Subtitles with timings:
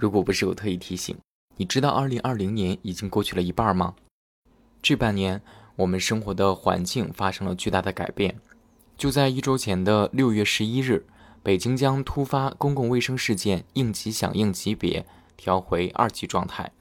[0.00, 1.14] 如果不是我特意提醒，
[1.58, 3.94] 你知道2020年已经过去了一半吗？
[4.80, 5.42] 这半年，
[5.76, 8.40] 我们生活的环境发生了巨大的改变。
[8.96, 11.04] 就在一周前的六月十一日，
[11.42, 15.04] 北京将突发公共卫生事件应急响应级别
[15.36, 16.72] 调回二级状态，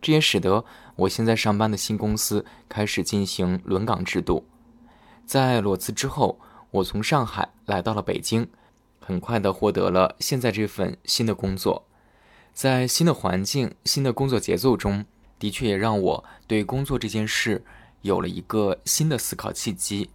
[0.00, 0.64] 这也使得
[0.94, 4.44] 我现在上班的新公司开始进行轮岗制度。
[5.26, 6.38] 在裸辞之后，
[6.70, 8.48] 我从上海来到了北京，
[9.00, 11.87] 很快的获得了现在这份新的工作。
[12.58, 15.06] 在新的环境、新的工作节奏中，
[15.38, 17.64] 的确也让我对工作这件事
[18.02, 20.10] 有了一个新的思考契机。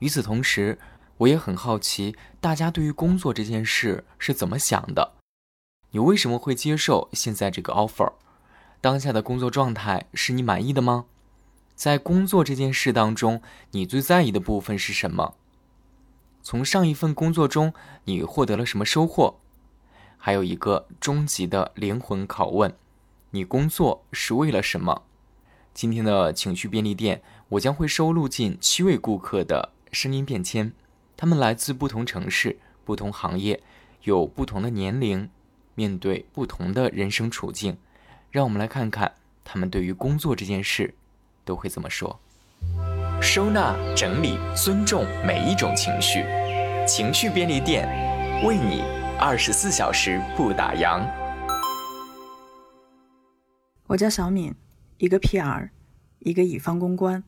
[0.00, 0.78] 与此同时，
[1.16, 5.14] 我也很好奇，大家对于工作这件事是怎么想的？
[5.92, 8.12] 你为什么会接受现在这个 offer？
[8.82, 11.06] 当下的工作状态是你满意的吗？
[11.74, 15.34] 在工作这件事当中，你最在意的部分是什么？
[16.42, 17.72] 从上一份工作中，
[18.04, 19.40] 你获得了什么收获？
[20.22, 22.74] 还有一个终极的灵魂拷问：
[23.30, 25.02] 你工作是为了什么？
[25.72, 30.72] 今天的情绪便利店，我将会收录近七位顾客的声音变迁，
[31.16, 33.62] 他们来自不同城市、不同行业，
[34.02, 35.30] 有不同的年龄，
[35.74, 37.78] 面对不同的人生处境。
[38.30, 40.94] 让我们来看看他们对于工作这件事
[41.46, 42.20] 都会怎么说。
[43.22, 46.24] 收纳、整理、尊重每一种情绪，
[46.86, 47.88] 情绪便利店
[48.44, 48.99] 为你。
[49.22, 51.06] 二十四小时不打烊。
[53.86, 54.54] 我叫小敏，
[54.96, 55.68] 一个 PR，
[56.20, 57.22] 一个乙方公关。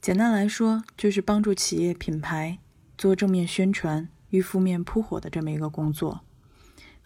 [0.00, 2.60] 简单来说，就是帮助企业品牌
[2.96, 6.20] 做正面宣传与负面扑火的这么一个工作。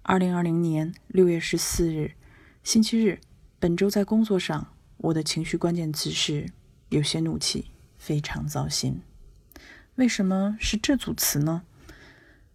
[0.02, 2.12] 二零二零年六月十四日，
[2.62, 3.18] 星期日，
[3.58, 6.52] 本周在工作上，我的情绪关键词是
[6.90, 9.00] 有些怒气，非常糟心。
[9.94, 11.62] 为什么是这组词呢？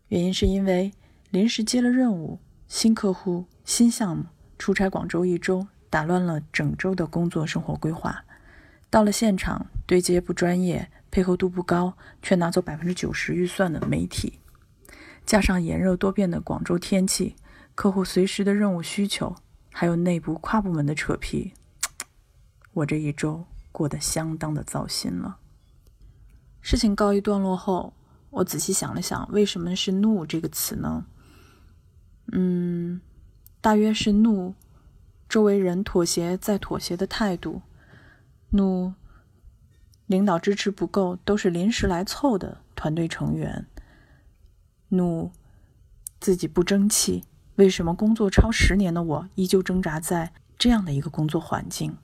[0.09, 0.91] 原因是因为。
[1.31, 4.25] 临时接了任务，新客户、新项目，
[4.57, 8.25] 出差广州一周，打乱了整周的工作生活规划。
[8.89, 14.41] 到了现场，对接不专业，配合度不高，却拿走百分之九十预算的媒体，
[15.25, 17.37] 加上炎热多变的广州天气，
[17.75, 19.33] 客户随时的任务需求，
[19.71, 21.53] 还有内部跨部门的扯皮，
[22.73, 25.37] 我这一周过得相当的糟心了。
[26.59, 27.93] 事情告一段落后，
[28.31, 31.05] 我仔细想了想，为什么是“怒”这个词呢？
[32.31, 33.01] 嗯，
[33.59, 34.53] 大约是怒，
[35.27, 37.61] 周围人妥协再妥协的态度；
[38.51, 38.93] 怒，
[40.05, 43.65] 领导支持不够，都是临时来凑的团队成员；
[44.89, 45.31] 怒，
[46.19, 47.25] 自己不争气，
[47.55, 51.97] 为什么工作超十年的我依旧挣扎在这样的一个工作环境？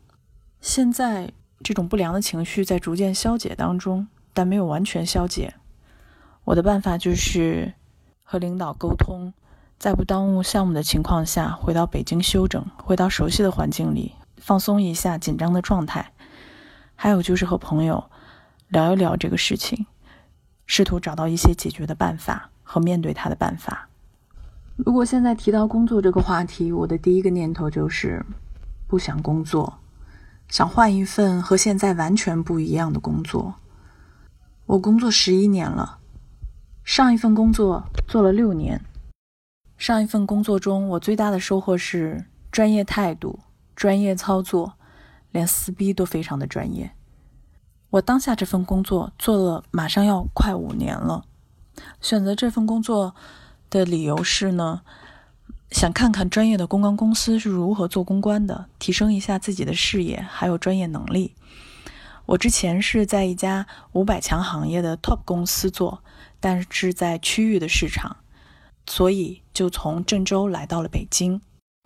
[0.60, 1.32] 现在
[1.64, 5.54] 这种不良的情绪在逐渐消解当中，但没有完全消解。
[6.44, 7.74] 我的办法就是
[8.24, 9.34] 和领导沟通。
[9.80, 16.12] 在不耽误项目的情况下，回到北京休整，回到熟悉的环境里，放松一下紧张的状态。
[16.96, 18.10] 还有就是和朋友
[18.70, 19.86] 聊一聊这个事情，
[20.66, 23.88] 试图找到一些解决的办法和面对它的办法。
[24.78, 28.26] 如果现在提到工作这个话题，我的第一个念头就是
[28.88, 29.78] 不想工作，
[30.50, 33.54] 想换一份和现在完全不一样的工作。
[34.66, 36.00] 我工作十一年了，
[36.84, 38.82] 上一份工作做了六年。
[39.78, 43.40] 上一份工作中，我最大的收获是专业态度、
[43.76, 44.74] 专业操作，
[45.32, 46.92] 连撕逼都非常的专业。
[47.92, 51.26] 我当下这份工作做了马上要快五年了，
[52.02, 53.16] 选择这份工作
[53.70, 54.82] 的理由是呢，
[55.70, 61.36] 想看看专业的公关公司是如何做公关的，提升一下自己的视野还有专业能力。
[62.26, 66.04] 我之前是在一家五百强行业的 top 公司做，
[66.40, 68.18] 但是在区域的市场。
[68.88, 71.42] 所以就从郑州来到了北京。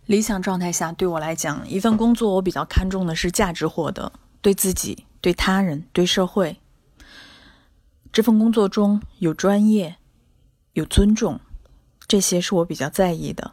[0.06, 6.58] 理想状态下，对我来讲，一份工作我比较看重的是价值获得，对自己、对他人、对社会。
[8.12, 9.96] 这份工作中有专业，
[10.74, 11.40] 有尊重，
[12.08, 13.52] 这些是我比较在意的。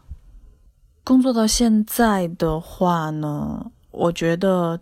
[1.04, 4.80] 工作到现在的话呢，我觉得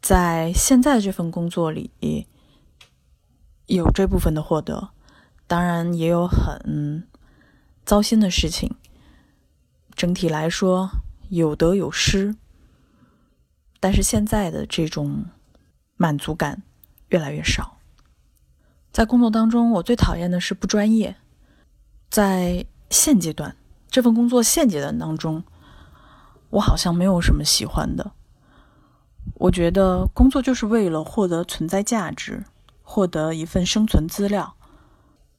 [0.00, 1.90] 在现在这份工作里
[3.66, 4.90] 有这部分的获得，
[5.46, 7.06] 当然也有很。
[7.84, 8.74] 糟心的事情，
[9.94, 10.90] 整体来说
[11.30, 12.36] 有得有失，
[13.80, 15.24] 但是现在的这种
[15.96, 16.62] 满足感
[17.08, 17.78] 越来越少。
[18.92, 21.16] 在工作当中，我最讨厌的是不专业。
[22.08, 23.56] 在现阶段
[23.90, 25.42] 这份工作现阶段当中，
[26.50, 28.12] 我好像没有什么喜欢的。
[29.34, 32.44] 我觉得工作就是为了获得存在价值，
[32.82, 34.54] 获得一份生存资料。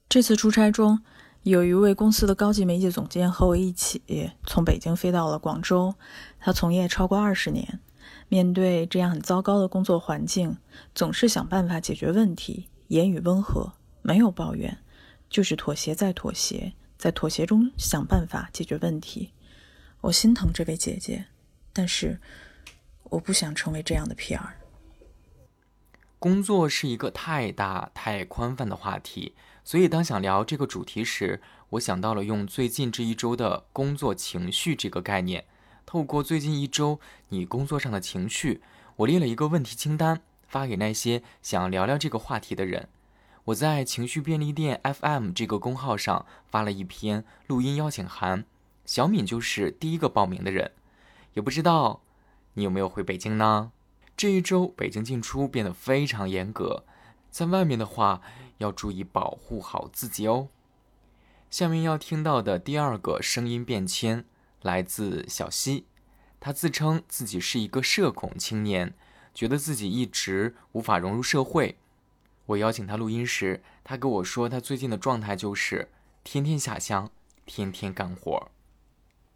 [0.09, 1.01] 这次出差中。
[1.43, 5.93] 有一位公司的高级媒介总监和我一起从北京飞到了广州。
[6.39, 7.81] 他从业超过二十年，
[8.29, 10.57] 面对这样很糟糕的工作环境，
[10.95, 14.77] 总是想办法解决问题，言语温和，没有抱怨，
[15.29, 19.33] 就是妥协再妥协，在妥协中想办法解决问题。
[19.99, 21.25] 我心疼这位姐姐，
[21.73, 22.21] 但是
[23.03, 24.39] 我不想成为这样的 PR。
[26.19, 29.35] 工作是一个太大太宽泛的话题。
[29.65, 35.45] 所以，当想聊这个主题时，我想到了用最近这一周的工作情绪这个概念。
[35.85, 36.99] 透过最近一周
[37.29, 38.61] 你工作上的情绪，
[38.97, 42.89] 我列了一个问题清单，发给那些想聊聊这个话题的人。
[43.45, 48.45] 我在情绪便利店 FM 这个公号上发了一篇录音邀请函，
[48.85, 50.71] 小敏就是第一个报名的人。
[51.33, 52.01] 也不知道
[52.55, 53.71] 你有没有回北京呢？
[54.17, 56.83] 这一周北京进出变得非常严格，
[57.31, 58.21] 在外面的话。
[58.57, 60.49] 要注意保护好自己哦。
[61.49, 64.25] 下面要听到的第二个声音变迁
[64.61, 65.85] 来自小溪，
[66.39, 68.93] 他自称自己是一个社恐青年，
[69.33, 71.77] 觉得自己一直无法融入社会。
[72.47, 75.91] 我邀请他录音时，他跟我说，他最近的状态就是
[76.23, 77.09] 天天下乡，
[77.45, 78.49] 天天干活。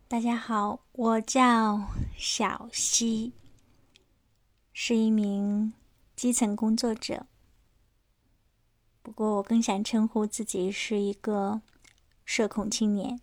[0.07, 1.87] 大家好，我叫
[2.17, 3.33] 小溪，
[4.73, 5.73] 是一名
[6.15, 7.27] 基层工作者。
[9.07, 11.61] 不过，我更想称呼自己是一个
[12.25, 13.21] 社恐青年，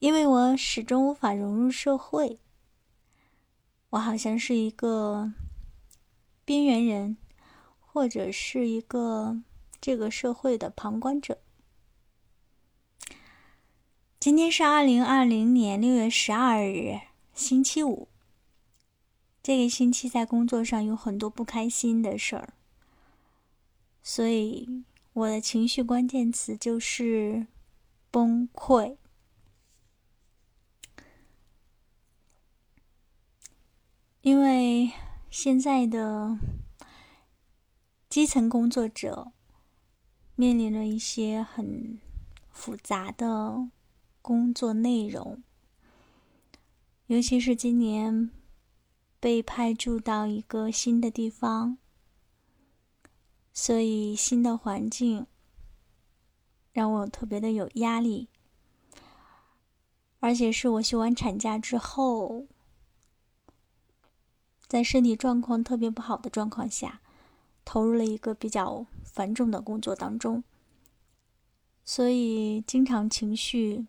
[0.00, 2.40] 因为我始终无法融入社会。
[3.90, 5.32] 我好像是一个
[6.44, 7.16] 边缘人，
[7.78, 9.40] 或者是一个
[9.80, 11.38] 这个社会的旁观者。
[14.18, 16.98] 今天是二零二零年六月十二日，
[17.32, 18.08] 星期五。
[19.44, 22.54] 这个星期在工作上有很多不开心的事儿。
[24.02, 27.46] 所以，我的情绪关键词就是
[28.10, 28.96] 崩溃。
[34.22, 34.90] 因为
[35.30, 36.38] 现在的
[38.08, 39.32] 基层工作者
[40.34, 41.98] 面临着一些很
[42.50, 43.68] 复杂的
[44.20, 45.42] 工作内容，
[47.06, 48.30] 尤其是今年
[49.18, 51.78] 被派驻到一个新的地方。
[53.52, 55.26] 所以，新的环境
[56.72, 58.28] 让我特别的有压力，
[60.20, 62.46] 而且是我休完产假之后，
[64.66, 67.02] 在身体状况特别不好的状况下，
[67.64, 70.44] 投入了一个比较繁重的工作当中，
[71.84, 73.86] 所以经常情绪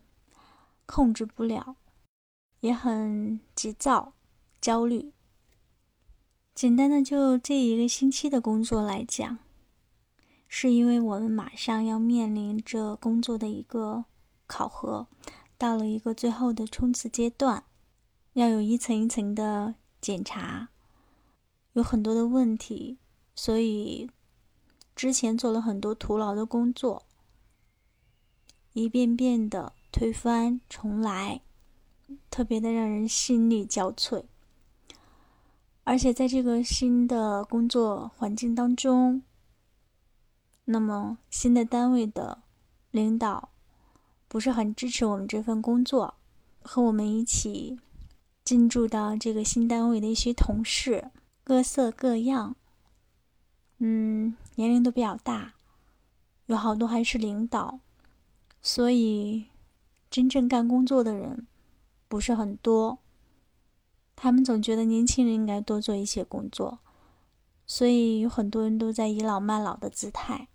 [0.86, 1.76] 控制不了，
[2.60, 4.12] 也很急躁、
[4.60, 5.12] 焦虑。
[6.54, 9.38] 简单的就这一个星期的工作来讲。
[10.54, 14.04] 是因为我们马上要面临着工作的一个
[14.46, 15.06] 考核，
[15.56, 17.64] 到了一个最后的冲刺阶段，
[18.34, 20.68] 要有一层一层的检查，
[21.72, 22.98] 有很多的问题，
[23.34, 24.10] 所以
[24.94, 27.06] 之前做了很多徒劳的工作，
[28.74, 31.40] 一遍遍的推翻重来，
[32.28, 34.24] 特别的让人心力交瘁。
[35.84, 39.22] 而且在这个新的工作环境当中。
[40.64, 42.42] 那么，新的单位的
[42.90, 43.50] 领导
[44.28, 46.14] 不是很支持我们这份工作，
[46.62, 47.80] 和我们一起
[48.44, 51.10] 进驻到这个新单位的一些同事，
[51.42, 52.54] 各色各样，
[53.78, 55.54] 嗯，年龄都比较大，
[56.46, 57.80] 有好多还是领导，
[58.62, 59.46] 所以
[60.08, 61.48] 真正干工作的人
[62.06, 63.00] 不是很多。
[64.14, 66.78] 他们总觉得年轻人应该多做一些工作，
[67.66, 70.48] 所以有很多人都在倚老卖老的姿态。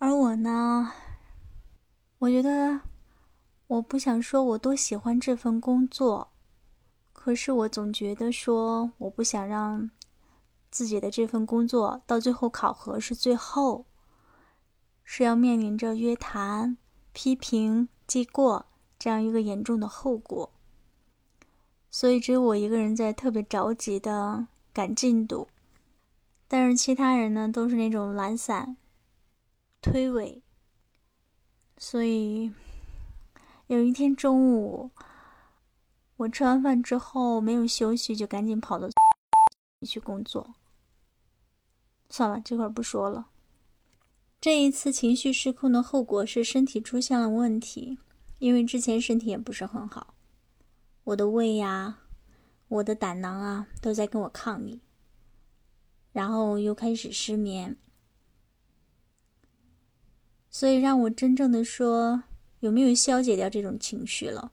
[0.00, 0.90] 而我呢，
[2.20, 2.80] 我觉得
[3.66, 6.32] 我不想说我多喜欢这份工作，
[7.12, 9.90] 可是我总觉得说我不想让
[10.70, 13.84] 自己的这份工作到最后考核是最后
[15.04, 16.78] 是要面临着约谈、
[17.12, 18.64] 批评、记过
[18.98, 20.50] 这样一个严重的后果，
[21.90, 25.48] 所以只有我一个人在特别着急的赶进度，
[26.48, 28.78] 但是其他人呢都是那种懒散。
[29.80, 30.42] 推诿，
[31.78, 32.52] 所以
[33.66, 34.90] 有一天中午，
[36.16, 38.88] 我吃完饭之后没有休息，就赶紧跑到
[39.86, 40.54] 去工作。
[42.10, 43.28] 算了，这块儿不说了。
[44.38, 47.98] 这一次情绪失控的后果是身体出现了问题，
[48.38, 50.14] 因为之前身体也不是很好，
[51.04, 52.00] 我的胃呀、
[52.68, 54.82] 我的胆囊啊都在跟我抗议，
[56.12, 57.78] 然后又开始失眠。
[60.50, 62.24] 所以让我真正的说
[62.58, 64.52] 有没有消解掉这种情绪了？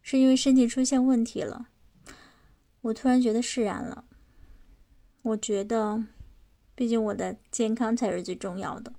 [0.00, 1.68] 是因为身体出现问题了？
[2.80, 4.04] 我突然觉得释然了。
[5.22, 6.04] 我觉得，
[6.74, 8.92] 毕竟我的健康才是最重要的。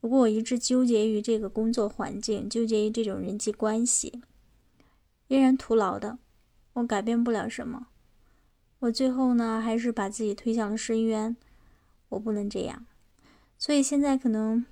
[0.00, 4.22] 如果我一直纠结于这个工作环境，纠结于这种人际关系，
[5.28, 6.18] 依然徒劳的，
[6.74, 7.88] 我改变不了什么。
[8.80, 11.34] 我最后呢，还是把自己推向了深渊。
[12.10, 12.86] 我不能这样，
[13.58, 14.64] 所以现在可能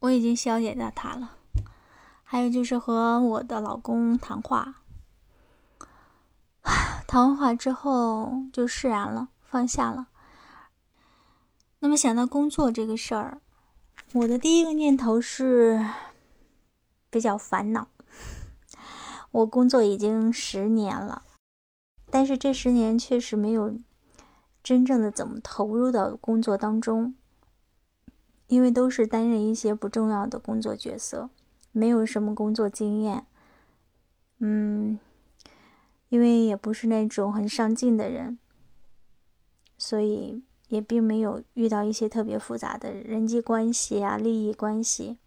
[0.00, 1.36] 我已经消解掉他了。
[2.22, 4.82] 还有就是和我的老公谈话，
[7.06, 10.08] 谈完话之后就释然了，放下了。
[11.78, 13.40] 那么想到工作这个事儿，
[14.12, 15.86] 我的第一个念头是
[17.08, 17.88] 比较烦恼。
[19.30, 21.22] 我工作已经十年了。
[22.10, 23.78] 但是这十年确实没有
[24.62, 27.14] 真正的怎么投入到工作当中，
[28.48, 31.30] 因为都是担任一些不重要的工作角色，
[31.70, 33.24] 没有什么工作经验。
[34.38, 34.98] 嗯，
[36.08, 38.38] 因为也不是那种很上进的人，
[39.76, 45.18] 所以也并没有遇到一些特别复杂的人际关系啊、利益关系。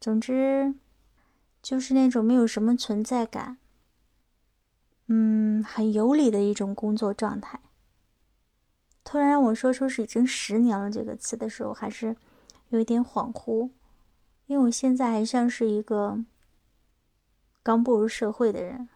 [0.00, 0.74] 总之，
[1.62, 3.58] 就是那种没有什么存在感。
[5.06, 7.60] 嗯，很有理的一种工作状态。
[9.10, 12.14] 突然让我说出“是已经十年了”这个词的时候，还是
[12.68, 13.70] 有一点恍惚，
[14.44, 16.22] 因为我现在还像是一个
[17.62, 18.86] 刚步入社会的人。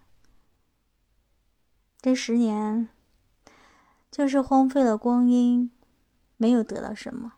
[2.02, 2.90] 这十年
[4.10, 5.70] 就是荒废了光阴，
[6.36, 7.32] 没有得到什么，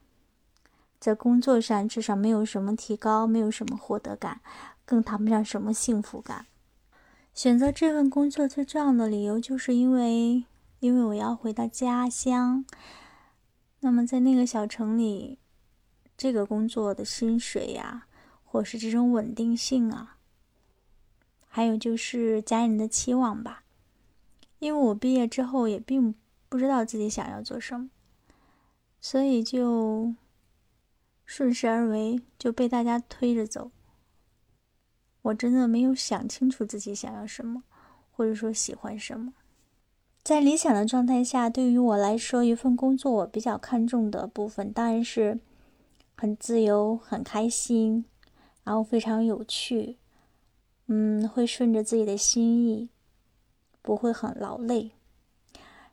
[0.99, 4.41] 在工作上至少没有什么提高，没有什么获得感，
[4.85, 6.47] 更谈不上什么幸福感。
[7.33, 10.45] 选择这份工作最重要的理由，就是因为，
[10.85, 12.67] 因为我要回到家乡。
[13.81, 15.39] 那么在那个小城里，
[16.15, 18.07] 这个工作的薪水呀，
[18.45, 20.19] 或是这种稳定性啊，
[21.47, 23.65] 还有就是家人的期望吧。
[24.59, 26.15] 因为我毕业之后也并
[26.51, 27.89] 不知道自己想要做什么，
[29.01, 30.15] 所以就
[31.25, 33.71] 顺势而为，就被大家推着走。
[35.23, 37.63] 我真的没有想清楚自己想要什么，
[38.11, 39.33] 或者说喜欢什么。
[40.25, 45.39] 在理想的状态下，对于我来说，一份工作我比较看重的部分，当然是
[46.15, 48.07] 很自由、很开心，
[48.63, 49.99] 然后非常有趣，
[50.87, 52.89] 嗯，会顺着自己的心意，
[53.83, 54.93] 不会很劳累。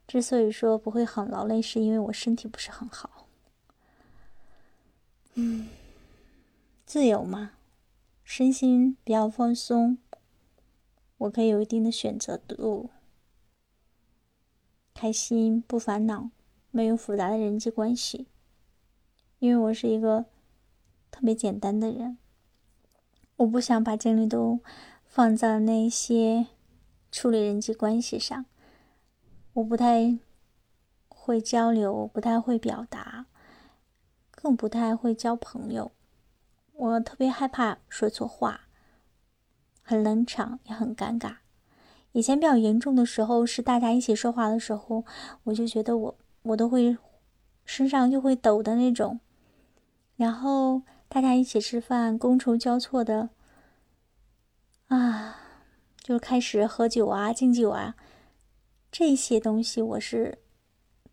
[0.08, 3.28] 之所以说不会很劳累，是因为我身体不是很好。
[5.34, 5.68] 嗯，
[6.86, 7.52] 自由嘛。
[8.24, 9.98] 身心比较放松，
[11.18, 12.90] 我可以有一定的选择度，
[14.94, 16.30] 开心不烦恼，
[16.70, 18.28] 没有复杂的人际关系，
[19.40, 20.26] 因为我是一个
[21.10, 22.18] 特别简单的人，
[23.38, 24.60] 我不想把精力都
[25.06, 26.48] 放在那些
[27.12, 28.46] 处理人际关系上，
[29.54, 30.20] 我不太
[31.10, 33.26] 会交流，不太会表达，
[34.30, 35.92] 更不太会交朋友。
[36.74, 38.62] 我特别害怕说错话，
[39.82, 41.38] 很冷场，也很尴尬。
[42.14, 45.06] 以前比较严重的时候，是大家一起说话的时候，
[45.44, 46.98] 我就觉得我我都会
[47.66, 49.20] 身上就会抖的那种。
[50.18, 53.30] 然后大家一起吃饭，觥筹交错的，
[54.88, 55.38] 啊，
[56.02, 57.96] 就开始喝酒啊、敬酒啊，
[58.92, 60.40] 这些东西我是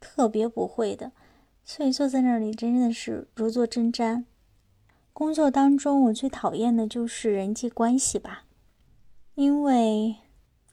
[0.01, 1.13] 特别不会的，
[1.65, 4.25] 所以坐在那里真的是如坐针毡。
[5.13, 8.45] 工作当中，我最讨厌的就是人际关系吧，
[9.35, 10.17] 因为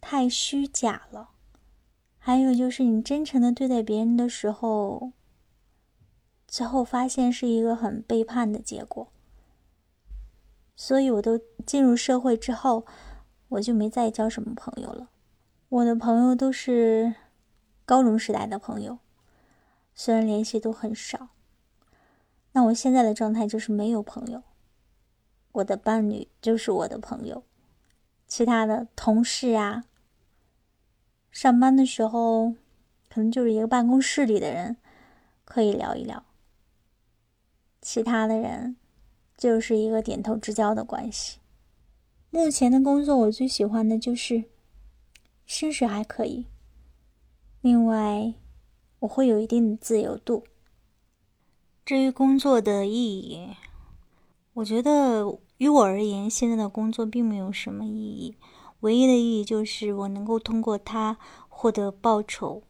[0.08, 1.32] 太虚假了。
[2.20, 5.14] 还有就是你真诚的对待别人的时候，
[6.48, 9.12] 最后发现是一个很背叛的结果。
[10.76, 12.86] 所以，我都进入社会之后，
[13.50, 15.10] 我就没再交什么朋友了。
[15.70, 17.16] 我的朋友都是
[17.84, 19.00] 高中时代的朋友，
[19.96, 21.30] 虽然联系都很少。
[22.52, 24.44] 那我现在的状态就是没有朋友，
[25.54, 27.44] 我的伴侣就是我的朋友，
[28.28, 29.86] 其他的同事啊，
[31.36, 32.54] 上班的时候
[33.10, 34.78] 可能就是一个办公室里的人，
[35.44, 36.24] 可以聊一聊。
[37.82, 38.78] 其他的人
[39.36, 41.40] 就是一个点头之交的关系。
[42.30, 44.46] 目前的工作我最喜欢的就是
[45.46, 46.46] 薪水还可以，
[47.60, 48.34] 另外
[49.00, 50.46] 我会有一定的自由度。
[51.84, 53.58] 至于工作的意义，
[54.54, 58.38] 我觉得于我而言，现在的工作并没有什么意义。
[58.82, 61.18] 唯一的意义就是我能够通过它
[61.48, 62.64] 获得报酬，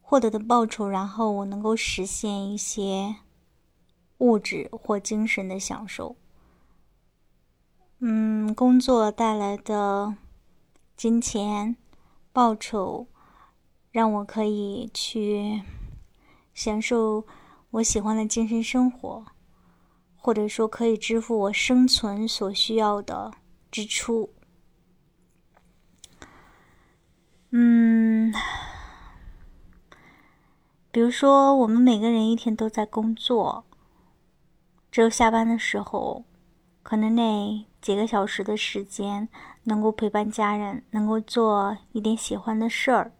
[0.00, 3.16] 获得的报酬，然后我能够实现一些
[4.18, 6.16] 物质或精神的享受。
[7.98, 10.14] 嗯，工作带来的
[10.96, 11.76] 金钱
[12.32, 13.06] 报酬，
[13.90, 15.62] 让我可以去
[16.54, 17.26] 享受
[17.70, 19.24] 我喜欢的精神生活，
[20.16, 23.32] 或者说可以支付我生存所需要的
[23.70, 24.30] 支出。
[27.50, 28.32] 嗯。
[30.92, 33.64] 比如说，我们每个人一天都在工作，
[34.90, 36.24] 只有下班的时候，
[36.82, 39.28] 可能那几个小时的时间
[39.64, 43.12] 能够陪伴家人，能够做一点喜欢的事儿。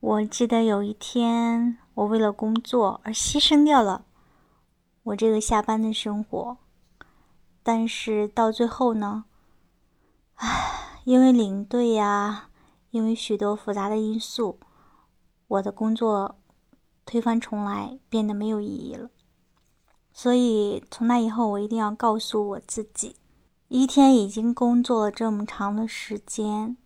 [0.00, 4.04] 我记得有一天，我为了工作而牺牲掉了
[5.04, 6.58] 我这个下班的生活，
[7.62, 9.24] 但是到最后呢，
[10.34, 12.47] 唉，因为领队呀，
[12.98, 14.58] 因为许多复杂的因素，
[15.46, 16.34] 我的工作。
[17.10, 19.08] 推翻重来，变得没有意义了。
[20.12, 23.16] 所以从那以后，我一定要告诉我自己：
[23.68, 26.76] 一天已经工作了这么长的时间，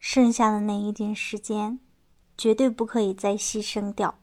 [0.00, 1.78] 剩下的那一点时间，
[2.36, 4.18] 绝对不可以再牺牲掉。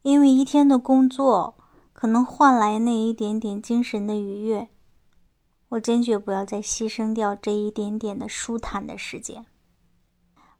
[0.00, 1.54] 因为一天的工作
[1.92, 4.70] 可能换来那一点点精神的愉悦，
[5.74, 9.46] 我坚决不要再牺牲掉这一点点的舒坦的时间。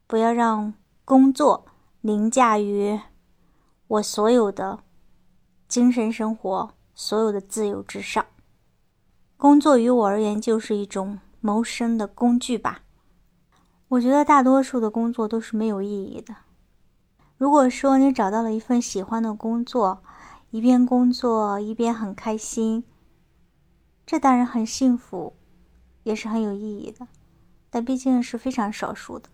[0.07, 1.65] 不要让工作。
[2.01, 2.99] 凌驾于
[3.87, 4.83] 我所有的
[5.67, 8.23] 精神生活、所有的自由之上。
[9.37, 12.81] 工作于我而言就是一种谋生的工具吧。
[13.87, 16.35] 我觉得大多数的工作都是没有意义的。
[17.37, 20.03] 如果说你找到了一份喜欢的工作，
[20.51, 22.83] 一边工作一边很开心，
[24.05, 25.35] 这当然很幸福，
[26.03, 27.07] 也是很有意义的。
[27.69, 29.29] 但毕竟是非常少数的。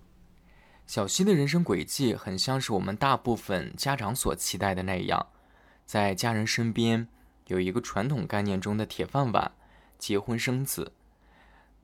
[0.87, 5.27] 小溪的人生轨迹很像是我们大部分家长所期待的那样，
[5.85, 7.07] 在家人身边
[7.47, 9.51] 有一个传统概念中的铁饭碗，
[9.97, 10.93] 结婚生子。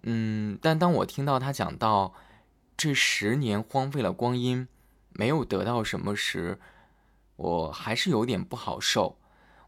[0.04, 2.14] 嗯，但当我听到他讲到
[2.76, 4.68] 这十年荒废了光阴，
[5.10, 6.60] 没有得到什么时，
[7.36, 9.18] 我还是有点不好受。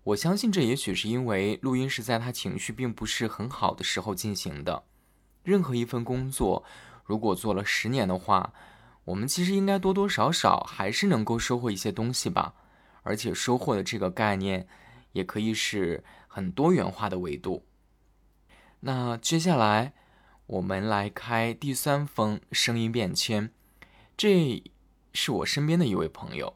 [0.10, 4.84] 我相信这也许是因为录音是在他情绪并不是很好的时候进行的。
[5.43, 6.63] 任何一份工作，
[7.04, 8.52] 如果做了十年的话，
[9.06, 12.56] 我们其实应该多多少少还是能够收获一些东西吧，
[13.04, 14.67] 而且收获的这个概念
[15.12, 17.65] 也可以是很多元化的维度。
[18.80, 19.93] 那接下来
[20.48, 23.52] 我们来开第三封声音便签，
[24.17, 24.63] 这
[25.13, 26.56] 是我身边的一位朋友，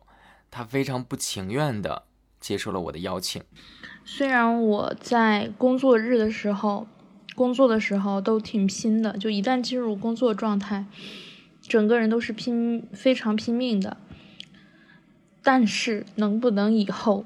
[0.50, 2.08] 他非常不情愿的
[2.43, 3.41] 接受了我的邀请。
[4.03, 6.86] 虽然我在工作日的时候
[7.36, 10.86] 工作的时候都挺拼的，就一旦进入工作状态。
[11.62, 13.95] 整个人都是拼非常拼命的，
[15.41, 17.25] 但是能不能以后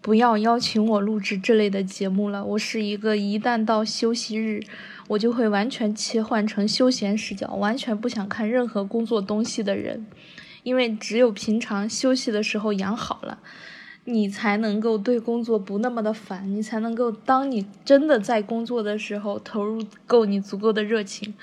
[0.00, 2.44] 不要邀请我录制这类的节目了？
[2.44, 4.62] 我是一个一旦到休息日，
[5.08, 10.06] 我就会完全切换成休闲视角，完全不想看任何工作东西的人。
[10.62, 13.40] 因为只有平常休息的时候养好了，
[14.04, 21.34] 你才能够对工作不那么的烦，你才能够当你真的在工作的时候投入够你足够的热情。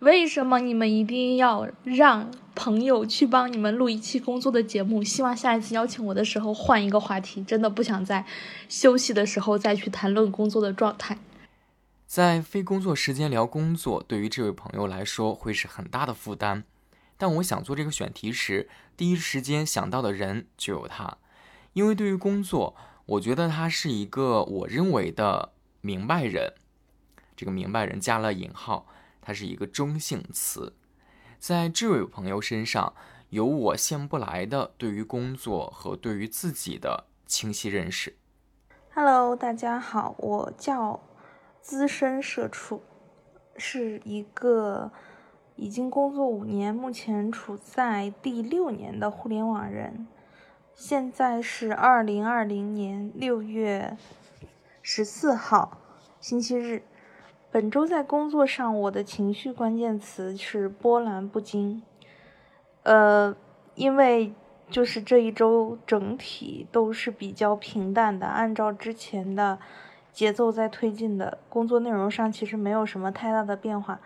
[0.00, 5.02] 为什么你们一定要让朋友去帮你们录一期工作的节目？
[5.02, 8.26] 希望下一次邀请我的时候换一个话题，真的不想在
[8.68, 11.18] 休息的时候再去谈论工作的状态。
[12.06, 16.62] 在非工作时间聊工作，对于这位朋友来说会是很大的负担。
[17.16, 21.16] 但我想做这个选题时，第一时间想到的人就有他，
[21.76, 26.54] 因为对于工作，我觉得他是一个我认为的明白人。
[27.36, 28.86] 这个明白人加了引号。
[29.20, 30.72] 它是一个中性词，
[31.38, 32.94] 在这位朋友身上
[33.30, 38.16] 有我羡慕不来的对于工作和对于自己的清晰认识。
[38.94, 41.00] Hello，大家好，我叫
[41.60, 42.80] 资深社畜，
[43.56, 44.92] 是一个
[45.56, 50.06] 已经工作五年，目前处在第六年的互联网人。
[50.76, 53.96] 现在是二零二零年六月
[54.82, 55.78] 十四号，
[56.20, 56.82] 星期日。
[57.50, 61.82] 本周在工作上，我的情绪关键词是波澜不惊。
[62.82, 63.34] 呃，
[63.74, 64.34] 因为
[64.68, 69.58] 就是这一周整体都是比较平淡的，按照之前的
[70.12, 73.98] 节奏在推进的，工作内容上其实没有什么太大的变化，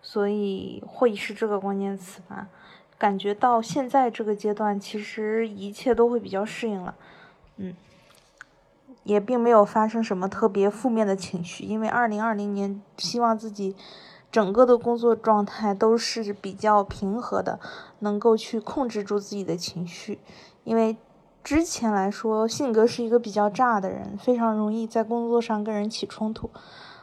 [0.00, 2.46] 所以会是这个关键词吧。
[3.02, 6.94] 感觉到现在这个阶段，其实一切都会比较适应了，
[7.56, 7.74] 嗯。
[9.02, 13.74] 也并没有发生什么特别负面的情绪，因为二零二零年希望自己
[14.30, 17.58] 整个的工作状态都是比较平和的，
[17.98, 20.20] 能够去控制住自己的情绪。
[20.62, 20.96] 因为
[21.42, 26.48] 之前来说，性格是一个比较炸的人，非常容易在工作上跟人起冲突。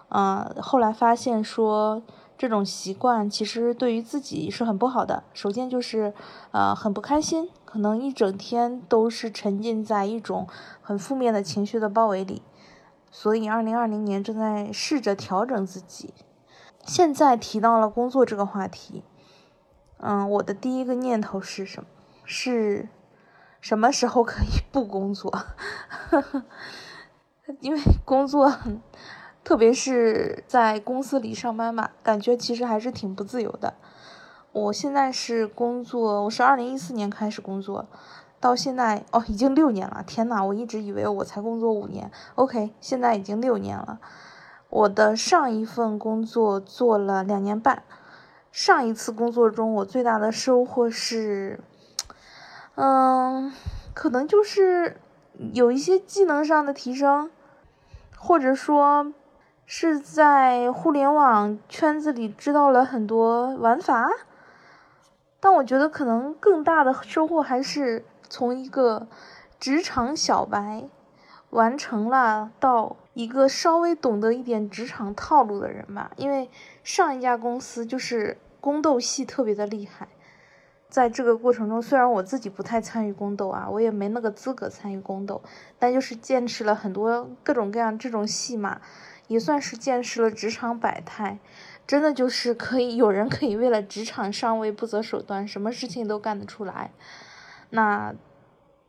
[0.08, 2.02] 嗯，后来发现说
[2.40, 5.24] 这种习惯其实对于自己是很不好的。
[5.34, 6.14] 首先就是，
[6.52, 10.48] 呃，很不开心，可能一整天都是沉浸在一种
[10.82, 12.42] 很负面的情绪的包围里。
[13.12, 16.14] 所以，二零二零年正在试着调整自己。
[16.86, 19.04] 现在提到了工作这个话题，
[19.98, 21.90] 嗯，我的第一个念头是什么？
[22.24, 22.88] 是
[23.60, 25.30] 什么时候可以不工作？
[27.60, 28.50] 因为工作。
[29.50, 33.74] 特别是在公司里上班嘛，感觉其实还是挺不自由的。
[34.52, 37.88] 我现在是工作，我是二零一四年开始工作，
[38.40, 40.04] 到现在哦，已经六年了。
[40.06, 42.12] 天呐，我一直以为我才工作五年。
[42.36, 44.00] OK，现在已经六年了。
[44.70, 47.82] 我的上一份工作做了两年半，
[48.52, 51.60] 上一次工作中我最大的收获是，
[52.76, 53.52] 嗯，
[53.96, 55.02] 可能就是
[55.54, 57.32] 有一些技能上的提升，
[58.16, 59.12] 或者说。
[59.72, 64.10] 是在互联网圈子里知道了很多玩法，
[65.40, 69.06] 但我觉得可能更大的收获还是从一个
[69.60, 70.86] 职场小白
[71.52, 76.10] 完成了到一个稍微懂得一点职场套路的人吧。
[76.16, 76.50] 因为
[76.84, 80.08] 上一家公司就是宫斗戏特别的厉害，
[80.90, 85.44] 在这个过程中，虽然我自己不太参与宫斗啊，我也没那个资格参与宫斗，
[85.78, 88.82] 但就是见识了很多各种各样这种戏码。
[89.30, 91.38] 也算是见识了职场百态，
[91.88, 96.92] 真的就是可以有人可以为了职场上位不择手段，什么事情都干得出来。
[97.70, 98.16] 那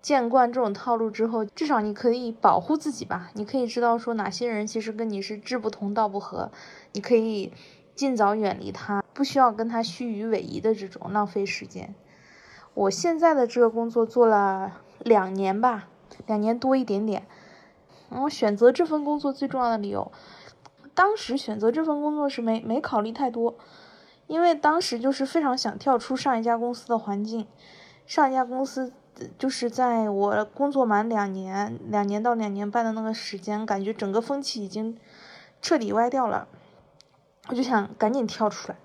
[0.00, 3.31] 见惯这种套路之后，至少你可以保护自己吧。
[3.35, 6.50] 你可以知道说哪些人其实跟你是志不同道不合，
[6.92, 7.53] 你可以
[7.94, 11.94] 尽早远离他，不需要跟他虚与委蛇的这种浪费时间。
[12.72, 15.88] 我现在的这个工作做了两年吧，
[16.26, 17.26] 两年多一点点。
[18.11, 20.11] 我选择这份工作最重要的理由，
[20.94, 23.55] 当时选择这份工作是没没考虑太多，
[24.27, 27.46] 因为当时就是非常想跳出上一家公司的环境，
[28.07, 28.92] 上一家公司
[29.38, 34.99] 就是在我工作满两年，两年到两年半的那个时间，感觉整个风气已经
[35.62, 36.49] 彻底歪掉了，
[37.49, 38.79] 我就想赶紧跳出来，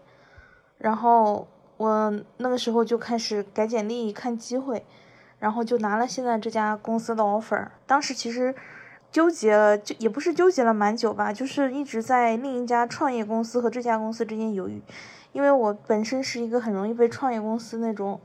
[0.77, 4.85] 然后我那个时候就开始改简历看机会，
[5.39, 8.53] 然后就拿了现在这家公司的 offer，当时其实。
[9.15, 14.81] 纠结了，就也不是纠结了蛮久吧，就是一直在另一家创业公司和这家公司之间犹豫，
[15.31, 18.19] 因为我本身是一个很容易被创业公司那种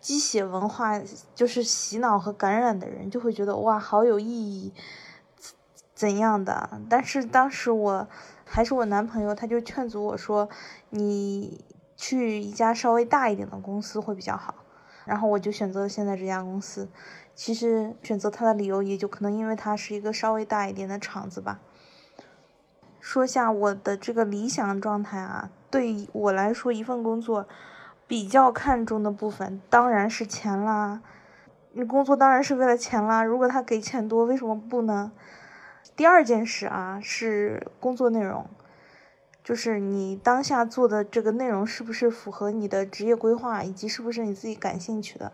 [0.00, 1.02] 鸡血文化
[1.34, 4.72] 就是洗脑和感染的人，就会觉得哇好有意义，
[5.92, 6.80] 怎样的？
[6.88, 8.06] 但是当时我
[8.44, 10.48] 还是我男朋友，他就劝阻我说，
[10.90, 11.64] 你
[11.96, 14.54] 去一家稍微大一点的公司会比较好，
[15.06, 16.88] 然后我就选择了现在这家公司。
[17.36, 21.60] 其实选择它的理由也就可能因为它是一个稍微大一点的厂子吧。
[22.98, 27.46] 说下我的这个理想状态啊，对我来说，一份工作
[28.08, 31.02] 比较看重的部分当然是钱啦。
[31.72, 35.12] 你工作当然是为了钱啦，如果他给钱多，为什么不呢？
[35.94, 38.48] 第二件事啊，是工作内容，
[39.44, 45.32] 就是你当下做的这个内容是不是符合你的职业规划，以及是不是你自己感兴趣的。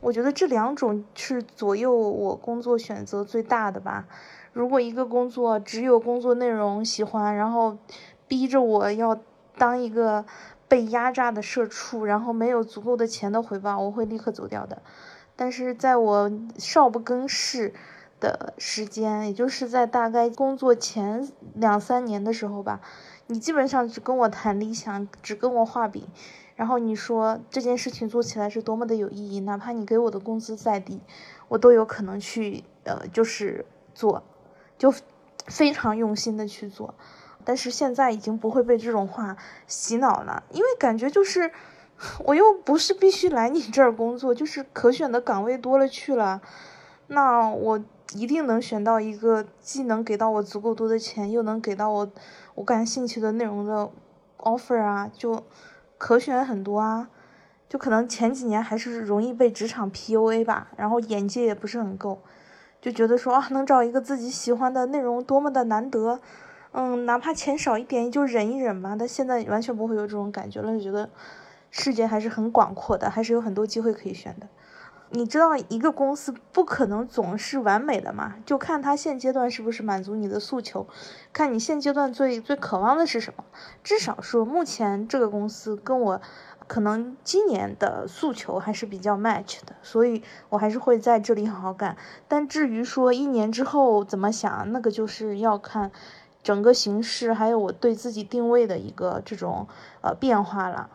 [0.00, 4.06] 我觉得这两种是左右我工作选择最大的吧。
[4.52, 7.76] 如果一个工作只有工作内容喜欢，然后
[8.26, 9.20] 逼着我要
[9.58, 10.24] 当一个
[10.66, 14.80] 被压榨的社畜，然后没有足够的钱的回报，我会立刻走掉的。
[15.36, 17.74] 但是在我少不更事
[18.18, 22.80] 的时间，也就是在大概工作前两三年的时候吧，
[23.26, 26.06] 你基本上只跟我谈理想，只跟我画饼。
[26.60, 31.00] 然后你说这件事情做起来是多么的有意义，哪怕你给我的工资再低，
[31.48, 34.22] 我都有可能去呃，就是做，
[34.76, 34.92] 就
[35.46, 36.94] 非常用心的去做。
[37.46, 41.50] 但是现在已经不会被这种话洗脑了，因为感觉就是
[42.26, 46.42] 我又不是必须来你这儿工作，就是可选的岗位多了去了，
[47.06, 52.12] 那我一定能选到一个既能给到我足够多的钱，又能给到我
[52.56, 53.90] 我感兴趣的内容的
[54.36, 55.42] offer 啊，就。
[56.00, 57.10] 可选很多啊，
[57.68, 62.22] 就可能前几年还是容易被职场 PUA 吧，然后眼界也不是很够，
[62.80, 66.18] 就觉得说啊，能找一个自己喜欢的内容多么的难得，
[66.72, 68.96] 嗯，哪怕钱少一点也就忍一忍吧。
[68.98, 71.10] 但现在完全不会有这种感觉了，就觉得
[71.70, 74.48] 世界还是很广阔的，还是有很多机会可以选的。
[75.12, 78.36] 你知道一个公司不可能总是完美的嘛？
[78.46, 80.86] 就看他现阶段是不是满足你的诉求，
[81.32, 83.44] 看你现阶段最最渴望的是什么。
[83.82, 86.20] 至少说，目前这个公司跟我
[86.68, 91.96] 可能今年的诉求还是比较 match 的，所以我还是会在这里好好干。
[92.28, 95.90] 但至于说一年之后怎么想，那个就是要看
[96.44, 99.66] 整个形势，还有我对自己定位的一个这种
[100.02, 100.88] 呃变化了。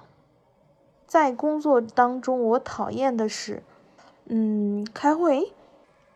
[1.06, 3.62] 在工作当中，我讨厌的是，
[4.28, 5.54] 嗯，开会。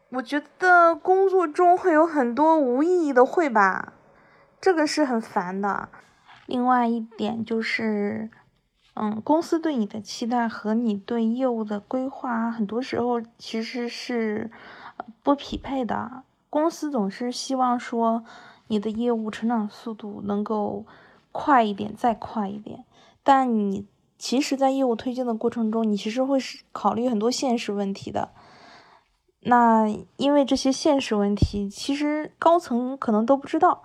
[0.10, 3.94] 我觉得工作中会有很多无意义的会吧，
[4.60, 5.90] 这个是很烦的。
[6.48, 8.32] 另外一点就是，
[8.96, 14.50] 嗯，公司对你的期待和你对业务的规划，很多时候其实是
[15.22, 16.24] 不匹配的。
[16.50, 18.24] 公司总是希望说
[18.66, 20.88] 你的业务成长速度能够
[21.32, 22.84] 快一点，再快一点，
[23.22, 23.86] 但你
[24.20, 28.30] 其实，在业务推进的过程中，你其实会是考虑很多现实问题的。
[29.40, 33.82] 那因为这些现实问题，其实高层可能都不知道，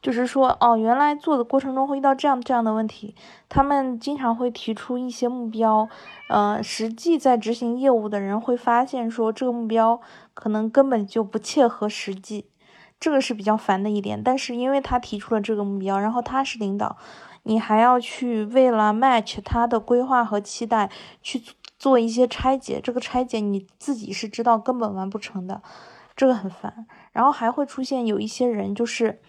[0.00, 3.16] 就是说，哦，原来做的过程中会遇到这样这样的问题，
[3.48, 5.88] 他们经常会提出一些目标，
[6.28, 10.00] 呃，实际在执行业务的人会发现说这个目标
[10.32, 12.46] 可能根本就不切合实际，
[13.00, 14.22] 这个是比较烦的一点。
[14.22, 16.96] 但是因为他提出了这个目标，然后他是领导，
[17.42, 20.90] 你还要去为了 match 他的规划和期待
[21.22, 21.42] 去。
[21.78, 25.60] 做一些拆解，这个拆解你自己是知道根本完不成的，
[26.14, 26.86] 这个很烦。
[27.10, 29.20] 然后还会出现有一些人，就是，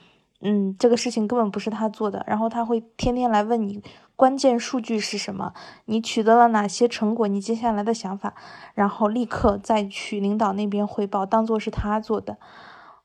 [0.41, 3.81] 嗯，这个事情根本不是他做的，然后他会天天来问你
[4.15, 5.51] 关键数据是什么，
[5.85, 8.35] 你取得了哪些成果，你接下来的想法，
[8.75, 12.37] 然后立刻再去领导那边汇报，当做是他做的。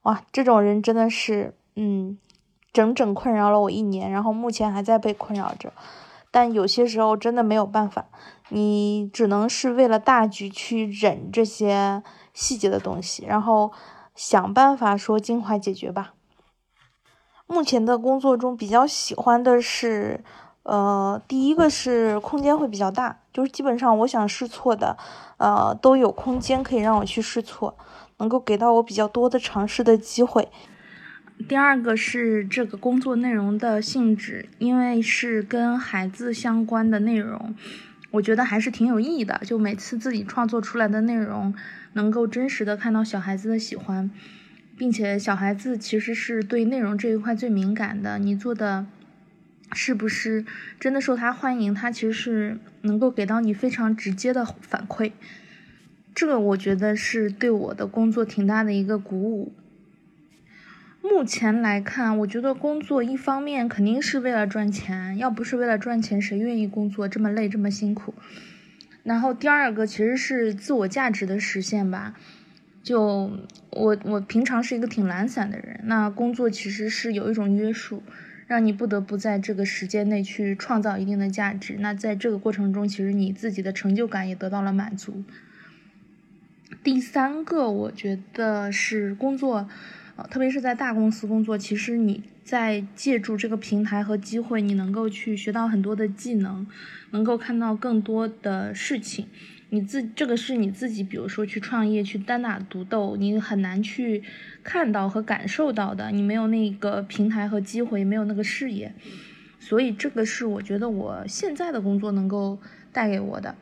[0.03, 2.19] 哇，这种人真的是，嗯，
[2.79, 5.73] 整整困扰了我一年，然后目前还在被困扰着。
[6.31, 8.07] 但有些时候真的没有办法，
[8.51, 13.73] 你只能是为了大局去忍这些细节的东西，然后
[14.15, 16.13] 想办法说尽快解决吧。
[17.49, 20.23] 目前的工作中比较喜欢的是，
[20.63, 24.97] 呃，第一个是空间会比较大，就是基本上我想试错的，
[25.39, 27.75] 呃，都有空间可以让我去试错，
[28.19, 30.49] 能够给到我比较多的尝试的机会。
[31.47, 37.55] 第二个是这个工作内容的性质，因为是跟孩子相关的内容，
[38.11, 39.41] 我觉得还是挺有意义的。
[39.45, 41.55] 就每次自己创作出来的内容，
[41.93, 44.11] 能够真实的看到小孩子的喜欢，
[44.77, 48.19] 并且小孩子其实是对内容这一块最敏感的。
[48.19, 48.87] 你做的
[49.73, 50.45] 是不是
[50.81, 51.73] 真的受他欢迎？
[51.73, 55.13] 他其实是能够给到你非常直接的反馈，
[56.15, 59.53] 这个我觉得是对我的工作挺大的一个鼓舞。
[61.11, 68.15] 目前来看，我觉得工作一方面肯定是为了赚钱，要不是为了赚钱，谁愿意工作这么累这么辛苦？
[69.03, 72.15] 然后第二个其实是自我价值的实现吧。
[72.83, 73.31] 就
[73.71, 78.03] 我我平常是一个挺懒散的人，那工作其实是有一种约束，
[78.47, 81.77] 让你不得不在这个时间内去创造一定的价值。
[81.81, 85.25] 那在这个过程中，其实你自己的成就感也得到了满足。
[86.83, 89.69] 第三个，我觉得是工作。
[90.25, 96.67] 特别是在大公司工作，其实你在借助这个平台和机会，你能够去学到很多的技能，
[97.11, 99.29] 能够看到更多的事情。
[99.71, 104.25] 你自这个是你自己，比如说去创业、去单打独斗，你很难去
[104.65, 106.11] 看到和感受到的。
[106.11, 108.93] 你没有那个平台和机会，没有那个视野，
[109.61, 112.59] 所以这个是我觉得我现在的工作能够
[112.93, 113.55] 带给我的。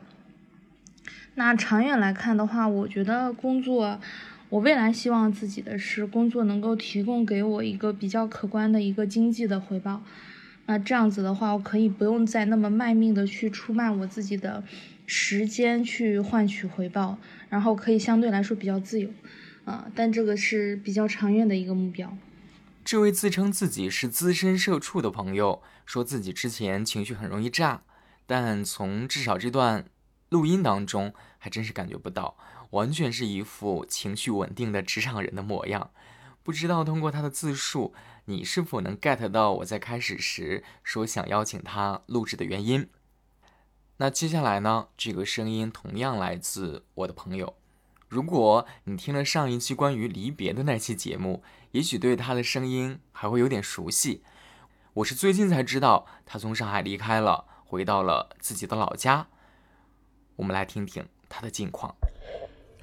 [1.35, 3.99] 那长远来看的话，我觉得工作。
[4.49, 10.01] 我未来希望自己的是工作能够提供给我一个比较可观的一个经济的回报，
[10.67, 14.63] 那这样子的话，我可以不用再那么卖命的去出卖我自己的
[15.05, 17.17] 时间去换取回报，
[17.49, 19.09] 然后可以相对来说比较自由，
[19.65, 22.17] 啊，但这个是比较长远的一个目标。
[22.85, 27.81] 这位自称自己是资深社畜的朋友说自己之前情绪很容易炸，
[28.25, 29.83] 但从至少这段
[30.29, 32.37] 录音当中还真是感觉不到。
[32.71, 35.91] 完全是一副情绪稳定的职场人的模样，
[36.43, 37.93] 不知道通过他的自述，
[38.25, 42.89] 你是否能 get 到我在开始时说想邀请他录制的原因？
[43.97, 44.89] 那接下来呢？
[44.95, 47.55] 这个声音同样来自我的朋友。
[48.07, 54.23] 如果你听了上一期关于离别的那期节目，也许对他的声音还会有点熟悉。
[54.93, 59.27] 我是最近才知道他从上海离开了，回到了自己的老家。
[60.37, 61.95] 我们来听听他的近况。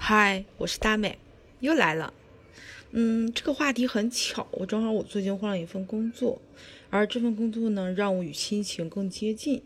[0.07, 1.17] 嗨，我是大美，
[1.61, 2.13] 又来了。
[2.91, 6.43] 嗯，这个话题很巧，我正好我最近换了一份工作，
[6.91, 9.63] 而这份工作呢，让我与亲情更接近，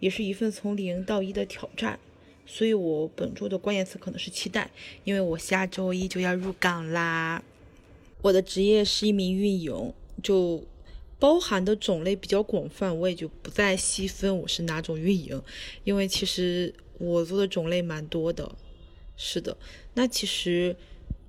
[0.00, 2.00] 也是一份从零到一的挑战。
[2.44, 4.68] 所以我本周的关键词可能是期待，
[5.04, 7.40] 因为我下周一就要入岗啦。
[8.22, 10.64] 我的职业是一名运营，就
[11.20, 15.40] 包含的种类比较广泛，我也就不再细分我是哪种运营，
[15.84, 18.50] 因为其实我做的种类蛮多的。
[19.22, 19.54] 是的，
[19.92, 20.74] 那其实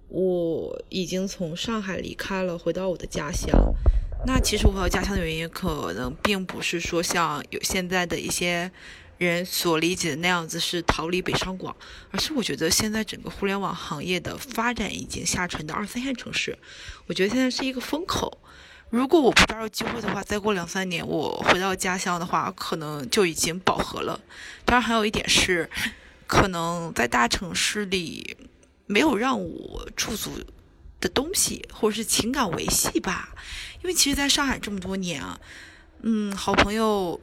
[0.07, 3.51] 我已经从上海离开了，回到我的家乡。
[4.25, 8.71] 那其实我回到家乡的原因，可能并不是说像有现在的一些
[9.17, 11.75] 人所理解的那样子是逃离北上广，
[12.11, 16.57] 而是我觉得现在整个互联网行业的发展已经下沉到二三线城市，
[17.07, 18.37] 我觉得现在是一个风口。
[18.89, 24.21] 如果我不抓住机会的话，再过两三年我回到家乡的话，可能就已经饱和了。
[24.63, 25.69] 当然，还有一点是，
[26.31, 28.37] 可能在大城市里
[28.85, 30.31] 没有让我驻足
[31.01, 33.35] 的东西，或者是情感维系吧。
[33.83, 35.37] 因为其实在上海这么多年啊，
[36.03, 37.19] 嗯，好朋友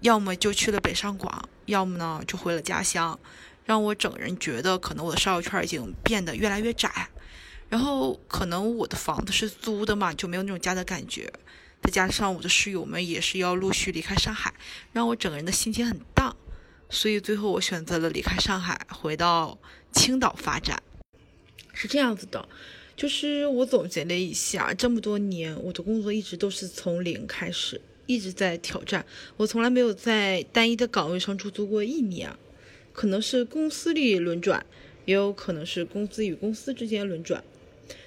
[0.00, 3.18] 要么就去了北上广，要么呢就回了家乡，
[3.64, 7.08] 让我整个人觉得可能我的社交圈已经变得越来越窄。
[7.70, 11.32] 然后可能我的房子是租的嘛，就没有那种家的感觉。
[11.80, 14.52] 再加上我的室友们也是要陆续离开上海，
[14.92, 16.36] 让我整个人的心情很荡。
[16.90, 19.58] 所以最后我选择了离开上海，回到
[19.92, 20.82] 青岛发展。
[21.72, 22.46] 是这样子的，
[22.96, 29.06] 就是我总结了一下，这么多年我的工作一直都是从零开始，一直在挑战。
[29.36, 32.30] 我从来没有在单一的岗位上驻足过一年，
[32.92, 34.66] 可能是公司里轮转，
[35.06, 37.42] 也有可能是公司与公司之间轮转。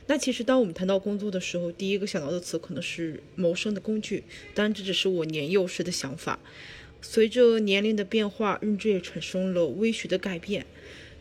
[0.05, 4.25] 那其实，当我们谈到工作的时候，第一个想到的词可能是谋生的工具。
[4.53, 6.37] 当然，这只是我年幼时的想法。
[7.03, 10.65] 随着年龄的变化，认知也产生了微许的改变，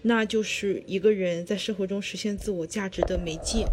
[0.03, 3.67] 那就是一个人在生活中实现自我价值的媒介。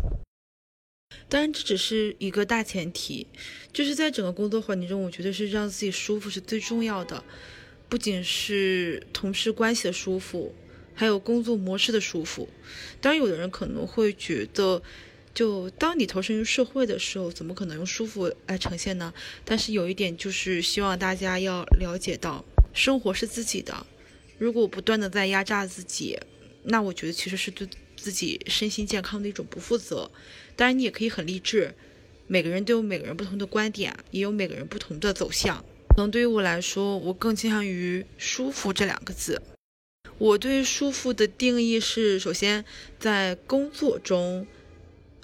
[1.30, 3.28] 当然，这只是一个大前提，
[3.72, 7.24] 就是在整个工作环境中，我觉得是让自己舒服是最重要的。
[7.88, 10.54] 不仅是同事关系的舒服。
[10.96, 12.50] 还有工作模式的舒服，
[13.00, 14.84] 当然，有的人可能会觉得，
[15.40, 19.14] 就当你投身于社会的时候，怎么可能用舒服来呈现呢？
[19.46, 23.88] 但是有一点就是，希望大家要了解到，生活是自己的，
[24.38, 26.20] 如果不断的在压榨自己，
[26.64, 30.12] 那我觉得其实是对自己身心健康的一种不负责。
[30.58, 31.74] 当然，你也可以很励志，
[32.28, 35.64] 每个人都有每个人不同的观点，也有每个人不同的走向。
[35.96, 39.42] 可能对于我来说，我更倾向于舒服这两个字。
[40.18, 42.66] 我对舒服的定义是：首先，
[43.00, 44.46] 在工作中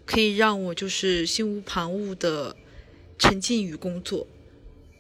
[0.06, 2.56] 可以让我就是心无旁骛的
[3.18, 4.28] 沉浸于工作，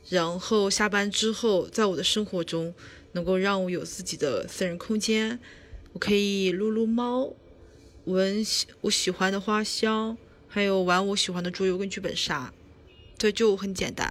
[0.09, 2.73] 然后下班之后，在我的生活中
[3.11, 5.39] 能够让我有自己的私人空间，
[5.93, 7.33] 我可以撸撸猫，
[8.05, 8.45] 闻
[8.81, 12.53] 我喜欢的花香，还有玩我喜欢的桌游跟剧本杀，
[13.17, 14.09] 这就很简单。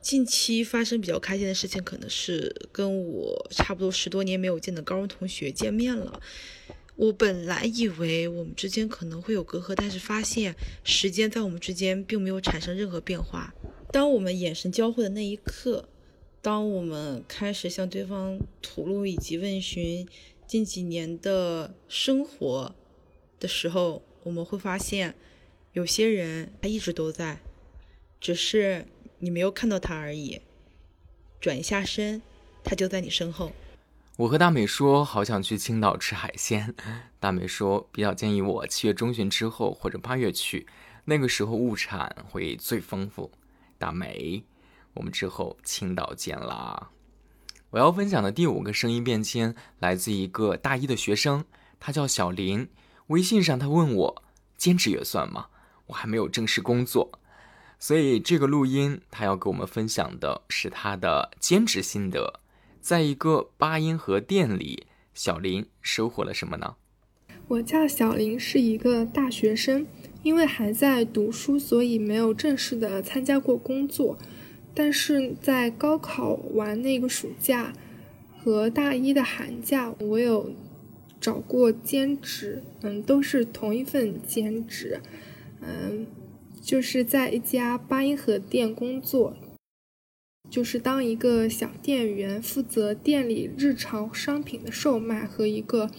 [0.00, 6.22] 近期发生比较开心的事情，可能是跟我差不多十多年没有见的高中同学见面了。
[6.98, 13.54] 我本来以为我们之间可能会有隔阂，但是发现时间在我们之间并没有产生任何变化。
[13.92, 15.88] 当我们眼神交汇的那一刻，
[16.42, 20.08] 当我们开始向对方吐露以及问询
[20.44, 22.74] 近几年的生活
[23.38, 25.14] 的时候，我们会发现，
[25.74, 27.40] 有些人他一直都在，
[28.20, 28.86] 只是。
[29.20, 30.40] 你没有看到他而已，
[31.40, 32.22] 转一下身，
[32.62, 33.50] 他就在你身后。
[34.18, 36.74] 我和大美说，好想去青岛吃海鲜。
[37.20, 40.66] 大美说，比较建议我七月中旬之后或者八月去，
[41.04, 43.30] 那个时候物产会最丰富。
[43.78, 44.42] 大美，
[44.94, 46.88] 我们之后青岛见啦！
[47.70, 51.44] 我要分享的第五个声音变迁来自一个大一的学生，
[51.78, 52.68] 他叫小林。
[53.06, 54.22] 微信上他问我，
[54.56, 55.46] 兼职也算吗？
[55.86, 57.20] 我还没有正式工作。
[57.78, 62.40] 所以这个录音，他要给我们分享的是他的兼职心得。
[62.88, 66.76] 在一个八音盒店里，小林收获了什么呢？
[67.48, 69.86] 我叫小林，是一个大学生，
[70.22, 74.16] 因为还在读书，所以没有正式的参加过工作。
[74.74, 77.74] 但是在高考完那个暑假
[78.38, 80.50] 和大一的寒假，我有
[81.20, 85.02] 找过兼职，嗯，都是同一份兼职，
[85.60, 86.06] 嗯。
[86.60, 89.34] 就是在一家八音盒店工作，
[90.50, 95.90] 就是当一个小店员，负责店里日常商品的售卖和一个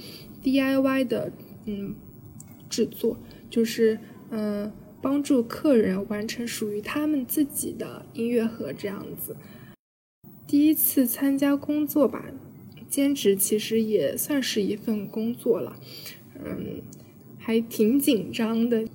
[0.44, 1.32] DIY 的
[1.66, 1.96] 嗯
[2.70, 3.18] 制作，
[3.50, 4.00] 就是
[4.32, 9.36] 嗯帮助客人完成属于他们自己的音乐盒这样子。
[10.48, 12.26] 第一次参加工作吧，
[12.90, 15.80] 兼职其实也算是一份工作了，
[16.44, 16.82] 嗯，
[17.38, 18.88] 还挺紧张的。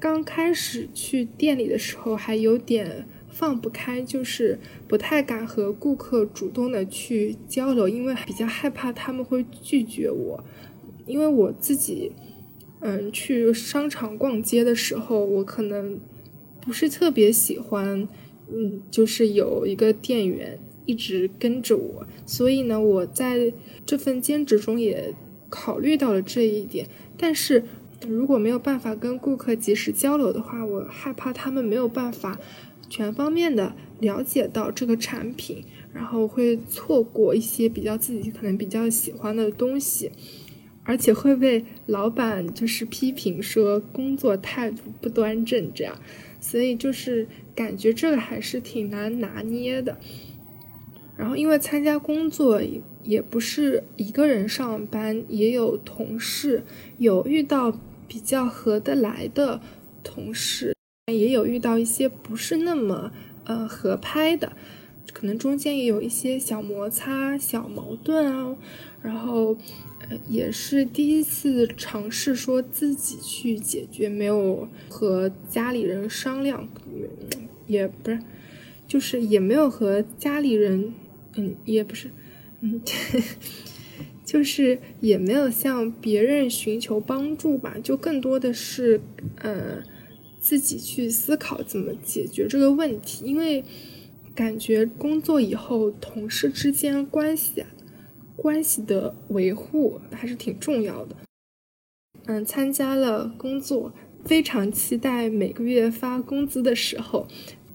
[0.00, 3.06] 刚开始去店里的时候还有点
[3.38, 4.58] 放不开，就是
[4.88, 10.42] 不太敢和顾客主动的去交流，因为比较害怕他们会拒绝我。
[11.06, 12.10] 因为我自己，
[12.80, 16.00] 嗯，去商场逛街的时候，我可能
[16.60, 18.08] 不是特别喜欢，
[18.52, 22.04] 嗯，就是有一个店员一直跟着我。
[22.26, 23.52] 所以呢，我在
[23.86, 25.14] 这份兼职中也
[25.48, 27.62] 考虑到了这一点，但是。
[28.06, 32.38] 如果没有办法跟顾客及时交流的话，我害怕他们没有办法
[32.88, 40.10] 全方面的了解到这个产品，然后会错过一些比较自己可能比较喜欢的东西，
[40.84, 45.94] 而且会被老板就是批评说工作态度不端正这样，
[46.40, 49.98] 所以就是感觉这个还是挺难拿捏的。
[51.16, 52.60] 然后因为参加工作。
[53.04, 56.62] 也不是一个人上班，也有同事，
[56.98, 57.72] 有遇到
[58.06, 59.62] 比较合得来的
[60.04, 60.76] 同事，
[61.12, 63.12] 也有遇到一些不是那么
[63.44, 64.52] 呃合拍的，
[65.12, 68.56] 可能中间也有一些小摩擦、小矛盾啊。
[69.00, 69.56] 然后
[70.28, 76.68] 也是第一次尝试说自己去解决，没有和家里人商量，
[77.68, 78.18] 也不是，
[78.88, 80.92] 就是也没有和家里人，
[81.36, 82.10] 嗯，也不是。
[82.60, 82.82] 嗯，
[84.26, 89.00] 就是也没有向别人寻求帮助吧，就更多的是，
[89.36, 89.80] 呃，
[90.40, 93.24] 自己去思考怎么解决这个问题。
[93.24, 93.64] 因为
[94.34, 97.68] 感觉工作以后，同事之间关系啊
[98.36, 101.16] 关系的维护还是挺重要的。
[102.26, 103.92] 嗯，参加了工作，
[104.24, 107.26] 非常期待每个月发工资的时候，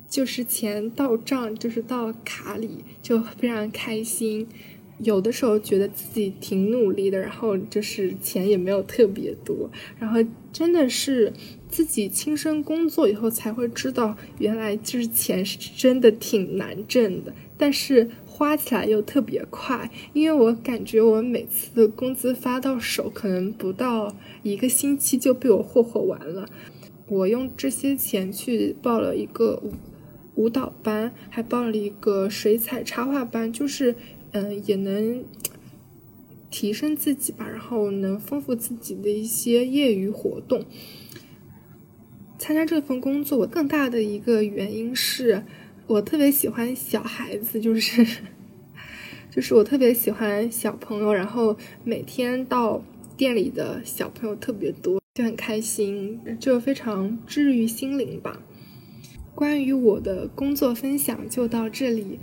[0.07, 4.47] 就是钱到账，就是到卡里，就非常开心。
[4.99, 11.33] 有的时候觉得自己挺努力的，然后就是钱也没有特别多，然后真的是
[11.73, 19.89] 自己亲身工作以后才会知道，原来就是钱是真的挺难挣的，但是花起来又特别快。
[20.13, 26.47] 因为我感觉我每次工资发到手，可能不到一个星期就被我霍霍完了。
[27.07, 29.73] 我用这些钱去报了一个舞
[30.35, 33.95] 舞蹈班，还报了一个水彩插画班，就是。
[34.35, 35.23] 嗯，也能
[36.49, 40.65] 提升自己吧，然后能丰富自己的一些业余活动。
[42.43, 45.41] 参加这份工作，我更大的一个原因是
[45.87, 48.05] 我特别喜欢小孩子，就是
[49.31, 52.83] 就是我特别喜欢小朋友，然后每天到
[53.15, 58.41] 店里的小朋友特别多，就很开心，就非常治愈心灵吧。
[59.33, 62.19] 关于我的工作分享就到这里，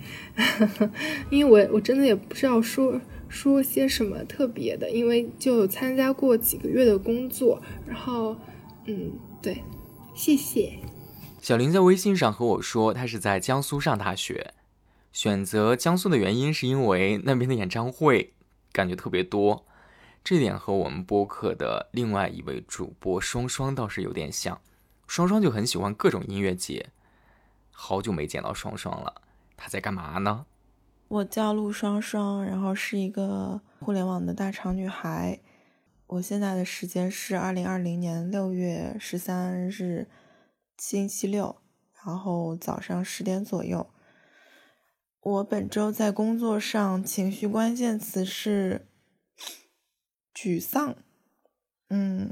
[1.33, 3.01] 因为我我真的也不知道说
[3.31, 8.37] 说些什么特别的，因为就参加过几个月的工作，然后
[8.85, 9.57] 嗯，对，
[10.15, 10.79] 谢谢。
[11.41, 14.53] 小林在微信上和我说，他是在江苏上大学，
[15.13, 18.35] 选择江苏的原因是因为那边的演唱会
[18.73, 19.65] 感觉特别多，
[20.23, 24.61] 这点和我们播客的另外一位主播双双倒是有点像，
[25.07, 26.91] 双双就很喜欢各种音乐节。
[27.71, 29.23] 好久没见到双双了，
[29.57, 30.45] 她在干嘛呢？
[31.09, 35.41] 我叫陆双双，然后是一个互联网的大厂女孩。
[36.11, 40.09] 我现在的时间是二零二零年六月十三日
[40.77, 41.55] 星期六，
[42.05, 43.89] 然后早上十点左右。
[45.21, 48.89] 我本周在工作上情绪关键词是
[50.35, 50.97] 沮丧。
[51.91, 52.31] 嗯。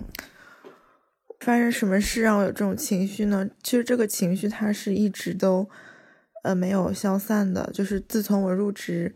[1.39, 3.49] 发生什么事让我有这种情绪呢？
[3.63, 5.71] 其实这个情绪它是一直都，
[6.43, 7.71] 呃，没有消散的。
[7.73, 9.15] 就是自从我入职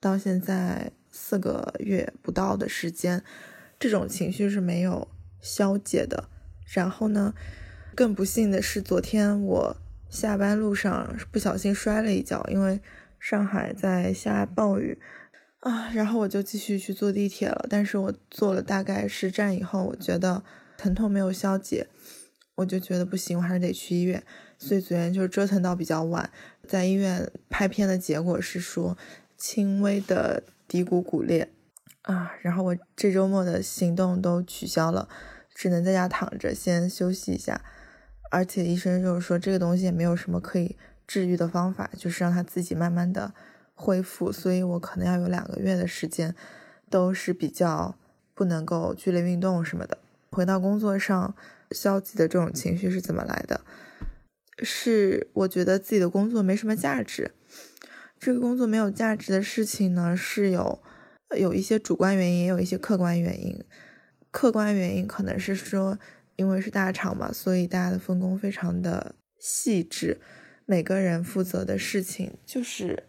[0.00, 3.22] 到现在四个月不到的时间，
[3.78, 5.08] 这种情绪是没有
[5.40, 6.28] 消解的。
[6.66, 7.34] 然后呢，
[7.94, 9.76] 更不幸的是，昨天我
[10.08, 12.80] 下班路上不小心摔了一跤，因为
[13.18, 14.98] 上海在下暴雨
[15.60, 15.90] 啊。
[15.92, 17.66] 然后我就继续去坐地铁了。
[17.68, 20.42] 但是我坐了大概十站以后，我觉得。
[20.80, 21.88] 疼痛没有消解，
[22.54, 24.22] 我就觉得不行，我还是得去医院。
[24.58, 26.30] 所以昨天就折腾到比较晚，
[26.68, 28.96] 在医院拍片的结果是说
[29.36, 31.50] 轻微的骶骨骨裂
[32.08, 32.32] 啊。
[32.40, 35.08] 然后我这周末的行动都取消了，
[35.54, 37.60] 只能在家躺着先休息一下。
[38.30, 43.32] 而且医生就是说这个东西也没有什么可以治愈的方法，就是让它自己慢慢的
[43.74, 44.32] 恢复。
[44.32, 46.34] 所以我可能要有两个月的时间
[46.90, 47.94] 都是比较
[48.34, 49.98] 不能够剧烈运动什么的。
[50.30, 51.34] 回到工作上，
[51.70, 53.62] 消极的这种情绪是怎么来的？
[54.62, 57.30] 是我觉得自己的工作没什么价值。
[58.20, 60.82] 这个工作没有价值的事情呢，是有
[61.36, 63.64] 有一些主观原因，也有一些客观原因。
[64.30, 65.98] 客观原因可能是说，
[66.36, 70.20] 因为是大厂嘛，所以大家的分工非常的细致，
[70.66, 73.04] 每个人负责的事情就是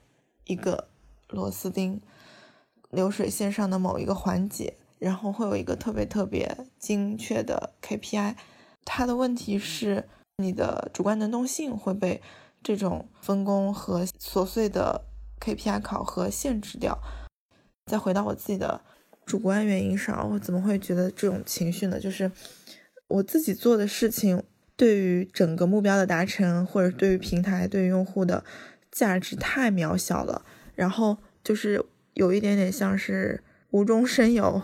[0.46, 0.90] 一个
[1.30, 2.02] 螺丝钉，
[2.90, 4.76] 流水线上的某一个环节。
[5.00, 8.36] 然后会有一个特别特别精确的 KPI，
[8.84, 10.10] 它的问题是
[10.40, 12.22] 你的主观能动性会被
[12.62, 15.06] 这种分工和琐碎的
[15.40, 17.00] KPI 考核限制掉。
[17.90, 18.80] 再回到我自己的
[19.26, 22.00] 主观原因上，我怎么会觉得这种情绪呢？
[22.00, 22.32] 就是
[23.08, 24.44] 我自己做的事情，
[24.76, 28.46] 对于整个目标的达成，或者对于平台、对于用户的
[28.92, 30.46] 价值太渺小了。
[30.76, 31.84] 然后就是
[32.14, 34.62] 有一点点像是无中生有，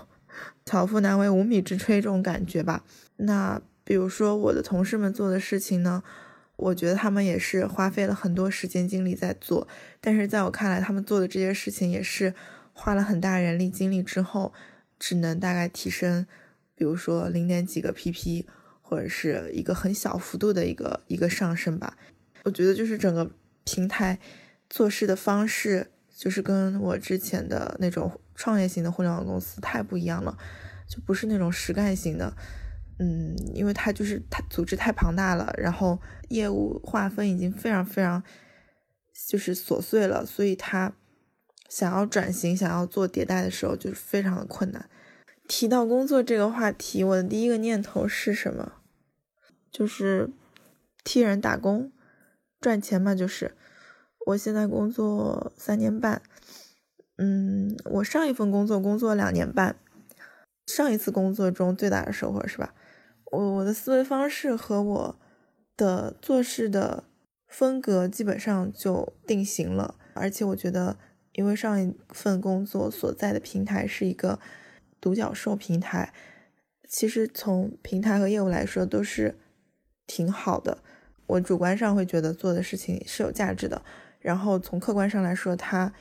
[0.66, 2.84] 巧妇难为无米之炊这种感觉吧。
[3.18, 6.04] 那比如说我的同事们做的事情呢？
[6.58, 9.68] 我觉得他们也是花费了很多时间精力在做，
[10.00, 12.34] 但是在我看来，他们做的这些事情也是
[12.78, 14.54] 花了很大人力精力之后，
[15.00, 16.28] 只能大概提升，
[16.76, 18.46] 比如说零点几个 pp，
[18.82, 21.98] 或者是一个很小幅度的一个一个上升吧。
[22.44, 23.32] 我觉得就是整个
[23.64, 24.20] 平台
[24.70, 30.38] 做事的方式，就是跟我之前的那种创业型的互联网公司太不一样了，
[30.90, 32.36] 就不是那种实干型的。
[33.00, 36.00] 嗯，因为它就是它组织太庞大了，然后
[36.30, 38.22] 业务划分已经非常非常
[39.30, 40.94] 就是琐碎了，所以它
[41.70, 44.90] 想要转型、想要做迭代的时候，就是非常的困难。
[45.48, 48.74] 提到工作这个话题，我的第一个念头是什么？
[49.72, 50.32] 就是
[51.04, 51.92] 替人打工
[52.60, 53.14] 赚钱嘛。
[53.14, 53.56] 就是
[54.28, 56.22] 我现在工作三年半，
[57.18, 59.76] 嗯，我上一份工作工作两年半，
[60.66, 62.74] 上一次工作中最大的收获是吧？
[63.32, 65.20] 我我的思维方式和我
[65.76, 67.04] 的做事的
[67.48, 70.98] 风格基本上就定型了，而且我觉得，
[71.36, 74.40] 因为上一份工作所在的平台是一个
[75.00, 76.12] 独角兽平台，
[76.90, 79.38] 其实从平台和业务来说都是
[80.06, 80.80] 挺好的。
[81.28, 83.82] 我主观上会觉得做的事情是有价值的，
[84.20, 85.94] 然后从客观上来说，它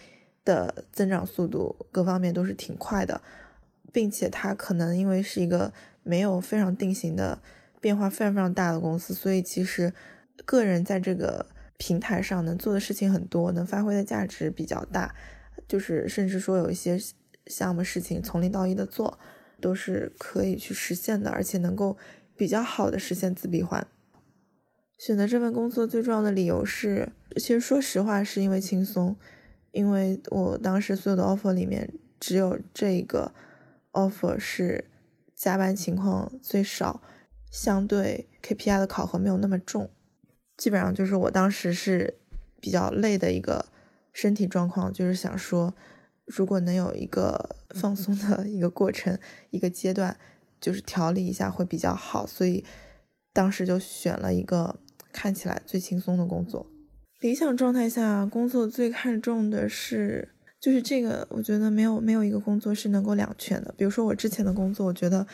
[0.44, 3.20] 的增长速度各方面都是挺快的，
[3.92, 5.72] 并且它可能因为是一个。
[6.06, 7.40] 没有非常定型的
[7.80, 9.90] 变化，非常非常大的公司，所以其实
[10.44, 11.46] 个人在这个
[11.78, 15.14] 平台上能做的事情很多，能发挥的价值比较大，
[15.68, 16.98] 就是甚至说有一些
[17.46, 19.18] 项目事情从零到一的做，
[19.60, 21.96] 都是可以去实现的，而且能够
[22.36, 23.86] 比较好的实现自闭环。
[24.98, 29.16] 选择这份工作最重要的理由是，其实说实话是因为轻松，
[29.72, 33.32] 因为我当时所有的 offer 里面只有这个
[33.92, 34.90] offer 是。
[35.36, 37.02] 加班情况最少，
[37.50, 39.90] 相对 KPI 的考核没有那么重，
[40.56, 42.14] 基本上就是我当时是
[42.60, 43.66] 比较累的一个
[44.12, 45.74] 身体状况，就是想说，
[46.26, 49.18] 如果能有一个放松的一个过程，
[49.50, 50.16] 一个阶段，
[50.60, 52.64] 就是调理一下会比较好，所以
[53.32, 54.76] 当时就选了一个
[55.12, 56.66] 看起来最轻松的工作。
[57.20, 60.30] 理想状态下，工作最看重的是。
[60.60, 63.74] 就是这个，我觉得没有没有一个工作是能够两全的。
[63.76, 65.26] 比如说我之前的工作，我觉得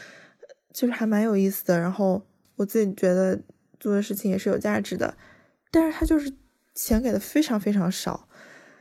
[0.74, 2.20] 就是还蛮有意思的，然后
[2.56, 3.40] 我自己觉得
[3.80, 5.16] 做的事情也是有价值的，
[5.72, 6.32] 但是他就是
[6.74, 8.28] 钱给的非常非常少。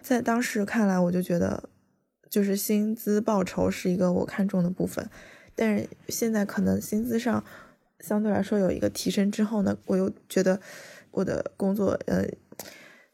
[0.02, 1.70] 在当时看来，我就觉得
[2.30, 5.10] 就是薪资报酬是一个我看重的部分，
[5.56, 7.44] 但是现在可能薪资上
[8.02, 10.62] 相对来说有一个提升之后呢，我又觉得
[11.10, 12.28] 我的工作呃。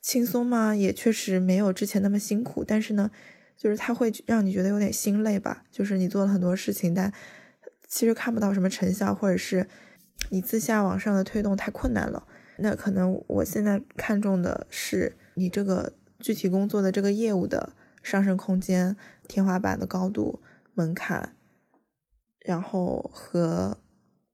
[0.07, 0.75] 轻松嘛？
[0.75, 3.09] 也确实没有之前那么辛苦，但是呢，
[3.57, 5.63] 就是它会让你觉得有点心累吧。
[5.71, 7.11] 就是你做了很多事情，但
[7.87, 9.67] 其实看不到什么成效，或者是
[10.29, 12.27] 你自下往上的推动太困难了。
[12.57, 18.95] 那可能我现在看重的是你这个具体工作的这个业务的上升空间、
[19.27, 20.41] 天花板的高度、
[20.73, 21.35] 门槛，
[22.39, 23.77] 然后和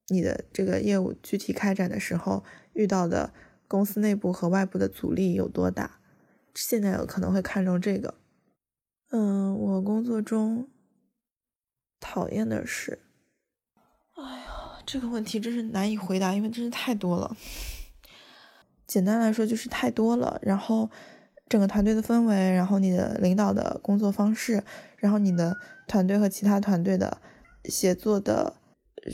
[0.08, 3.32] 你的这个业务具体开展的时候遇到的。
[3.68, 5.98] 公司内部和外部的阻力有多大？
[6.54, 8.16] 现在有可能会看重这个。
[9.08, 10.68] 嗯，我工作中
[11.98, 12.98] 讨厌的是，
[14.12, 17.36] 哎呀，这个问题真是难以回答，因为真是太多了。
[18.86, 20.38] 简单来说就是太多了。
[20.42, 20.90] 然后
[21.48, 24.62] 整个团队的氛围，然后你的领导的工作方式，
[24.96, 25.56] 然后你的
[25.86, 27.18] 团队和其他团队的
[27.64, 28.54] 协作的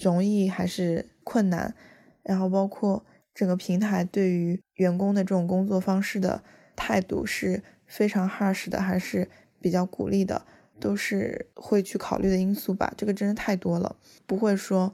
[0.02, 1.74] 容易还是困难，
[2.22, 3.04] 然后包括。
[3.34, 6.42] 整个平台对于员工的这种工作方式的
[6.74, 10.44] 态度是非常 harsh 的，还是比较鼓励的，
[10.80, 12.92] 都是会去考虑的因素吧。
[12.96, 13.94] 这个真的太多了，
[14.26, 14.92] 不会说，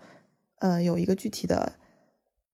[0.65, 1.75] 呃，有一个具体的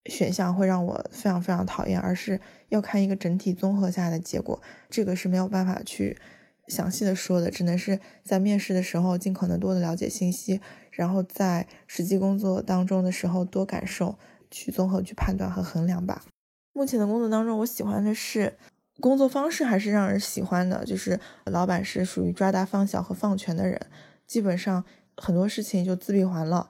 [0.07, 2.41] 选项会让我非常非常讨厌，而是
[2.71, 4.61] 要看一个整体综合下来的结果。
[4.89, 6.19] 这个是没有办法去
[6.67, 14.19] 详细的说的，只能是在面试的时候尽可能多的了解信息，然后在实际工作当中的时候多感受。
[14.53, 16.25] 去综合去判断和衡量吧。
[16.73, 18.59] 目前的工作当中，我喜欢的是
[18.99, 23.81] 工作方式还是让人喜欢的，就是老板是属于抓大放小和放权的人，
[24.27, 24.85] 基本上
[25.17, 26.69] 很多事情就自闭环了，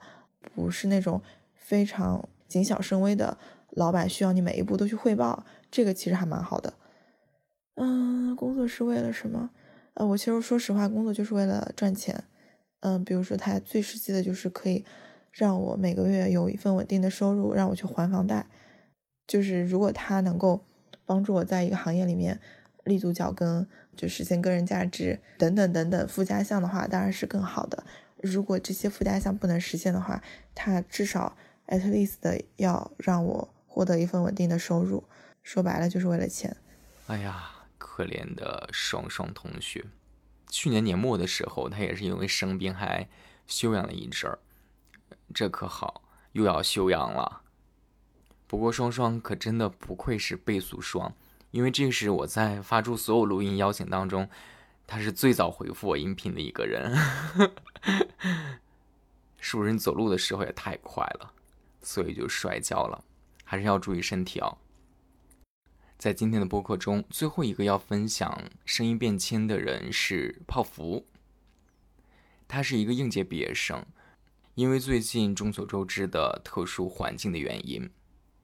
[0.55, 1.23] 不是那种
[1.55, 3.37] 非常谨小慎微的
[3.71, 6.75] 老板，需要你每一步都去汇报，这个其实还蛮好的。
[7.77, 9.51] 嗯，工作是为了什么？
[9.95, 12.25] 呃，我其实说实话，工作就是为了赚钱。
[12.81, 14.85] 嗯，比如说他最实际的就是可以
[15.31, 18.47] 让我每个月有一份稳定的收入，让我去还房贷。
[19.27, 20.65] 就是如果他能够
[21.05, 22.41] 帮助我在一个行业里面
[22.85, 23.67] 立足脚跟，
[23.97, 27.85] 就实现个人价值等等等等附加项的话，当然是更好的。
[28.23, 30.23] 如果这些附加项不能实现的话，
[30.55, 35.05] 他至少 at least 要让我获得一份稳定的收入。
[35.43, 36.57] 说白了就是为了钱。
[37.07, 39.85] 哎呀，可怜的双双同学。
[40.49, 43.09] 去年年末的时候，他也是因为生病还
[43.47, 44.39] 休养了一阵儿，
[45.33, 46.03] 这可好，
[46.33, 47.43] 又要休养了。
[48.47, 51.15] 不过双双可真的不愧是倍速双，
[51.53, 54.29] 因为这是我在发出所有录音邀请当中，
[54.91, 56.93] 他是最早回复我音频的一个人。
[59.39, 61.33] 是不是你走路的时候也太快了，
[61.81, 63.05] 所以就摔跤了？
[63.45, 64.59] 还是要注意身体哦。
[65.97, 71.07] 在今天的播客中，最后一个要分享声音变迁的人是泡芙。
[72.49, 73.87] 他是一个应届毕业生，
[74.57, 77.89] 因为最近众所周知的特殊环境的原因，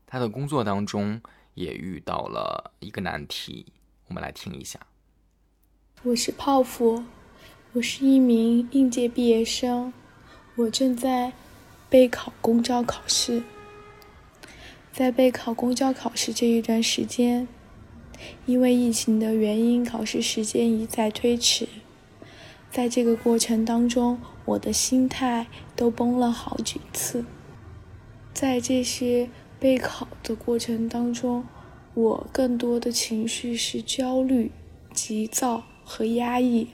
[0.06, 1.20] 他的工作当中
[1.54, 3.66] 也遇到了一个难题。
[4.06, 4.78] 我们来听一下。
[6.02, 7.02] 我是泡芙，
[7.72, 9.92] 我是一名应届毕业生，
[10.54, 11.32] 我正在
[11.88, 13.42] 备考公招考试。
[14.92, 17.48] 在备考公交考试这一段时间，
[18.44, 21.66] 因为疫情的原因，考试时间一再推迟。
[22.70, 27.24] 在这个过程当中，我的心态都崩了好几次。
[28.32, 29.28] 在这些
[29.58, 31.44] 备考的过程当中，
[31.94, 34.52] 我更多的情绪是焦虑、
[34.92, 36.66] 急躁和压抑。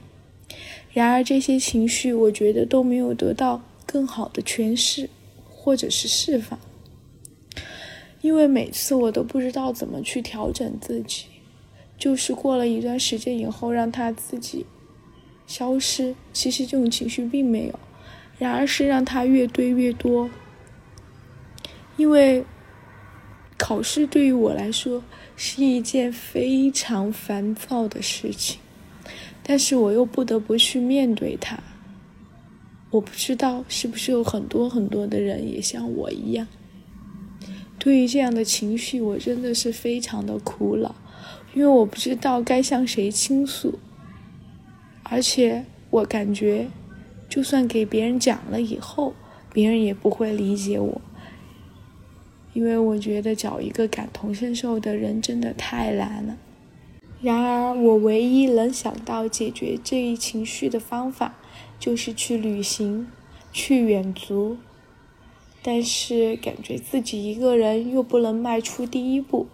[0.93, 5.09] 然而，这些情绪我觉得都没有得到更好的诠释，
[5.49, 6.59] 或者是释放。
[8.23, 11.27] 因为每次我都不知道怎么去调整自己，
[11.99, 14.65] 就是过了一段时间以后让它自己
[15.47, 16.15] 消失。
[16.33, 17.79] 其实这种情绪并没有，
[18.39, 20.31] 然而是让它越堆越多。
[21.97, 22.45] 因为
[23.59, 25.03] 考试对于我来说
[25.37, 28.61] 是一件非常烦躁的事情，
[29.43, 31.59] 但是我又不得不去面对它。
[32.91, 36.47] 我不知道是不是有很多很多的人也像我一样。
[37.79, 40.95] 对于这样的情绪，我真的是非常的苦恼，
[41.55, 43.79] 因为我不知道该向谁倾诉，
[45.03, 46.69] 而且我感觉，
[47.29, 49.15] 就算给别人讲了以后，
[49.53, 51.01] 别人也不会理解我，
[52.53, 56.37] 因为我觉得找一个感同身受的人真的太难了。
[57.23, 61.37] 然而，我唯一能想到解决这一情绪的方法，
[61.79, 63.07] 就是去旅行，
[63.53, 64.57] 去远足。
[65.63, 69.47] 但是感觉自己一个人又不能迈出第一步，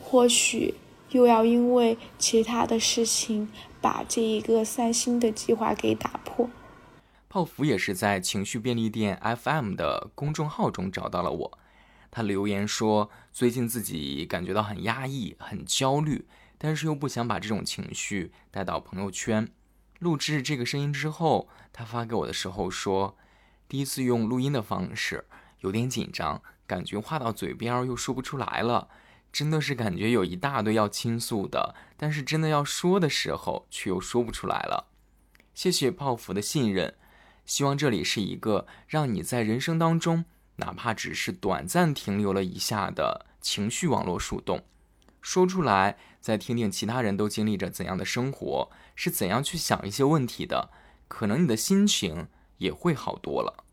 [0.00, 0.74] 或许
[1.10, 3.48] 又要因为其他的事情
[3.80, 6.48] 把这一个散心的计划给打破。
[7.28, 11.58] 泡芙也是在情绪便利店 FM 的公众号中找到了我，
[12.12, 16.24] 他留言说最近自己感觉到很压抑、很焦虑，
[16.58, 19.48] 但是又不想把这种情绪带到朋友圈。
[20.00, 23.16] 录制这个声音之后，他发给我的时候说，
[23.66, 25.24] 第一次用录音的方式。
[25.60, 28.88] 有点紧张，感觉话到嘴边又说不出来了，
[29.32, 34.86] 真的是感觉有一大堆要倾诉的，但是真的要说的时候却又说不出来了。
[35.54, 36.94] 谢谢泡芙的信任，
[37.44, 44.64] 希望这里是一个让你在人生当中，哪怕只是短暂停留了一下的情绪网络树洞，
[45.20, 50.70] 说出来，再听听其他人都经历着怎样的生活，是怎样去想一些问题的，
[51.06, 53.64] 可能你的心情也会好多了。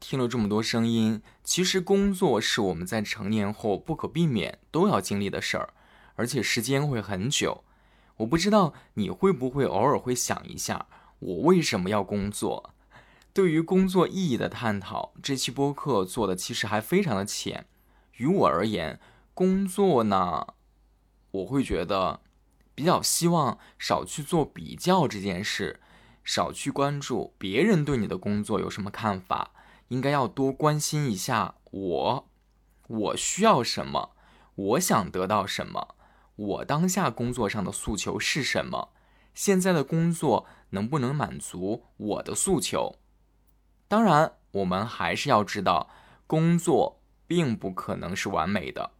[0.00, 5.74] 听了这么多声音，其实工作是我们在成年后不可避免都要经历的事儿，
[6.14, 7.64] 而且时间会很久。
[8.18, 10.86] 我不知道你会不会偶尔会想一下，
[11.18, 12.74] 我为什么要工作？
[13.32, 17.66] 对于工作意义的探讨，这期播客做的其实还非常的浅。
[18.16, 18.98] 于我而言，
[19.34, 20.46] 工作呢，
[21.30, 22.20] 我会觉得
[22.74, 25.80] 比较希望少去做比较这件事，
[26.24, 29.52] 少去关注别人对你的工作有什么看法。
[29.88, 32.28] 应该要多关心一下我，
[32.88, 34.10] 我需要什么，
[34.54, 35.96] 我想得到什么，
[36.36, 38.90] 我当下工作上的诉求是什么，
[39.32, 42.96] 现在的工作能不能满足我的诉求？
[43.88, 45.88] 当然，我们还是要知道，
[46.26, 48.90] 工作并不可能是完美的。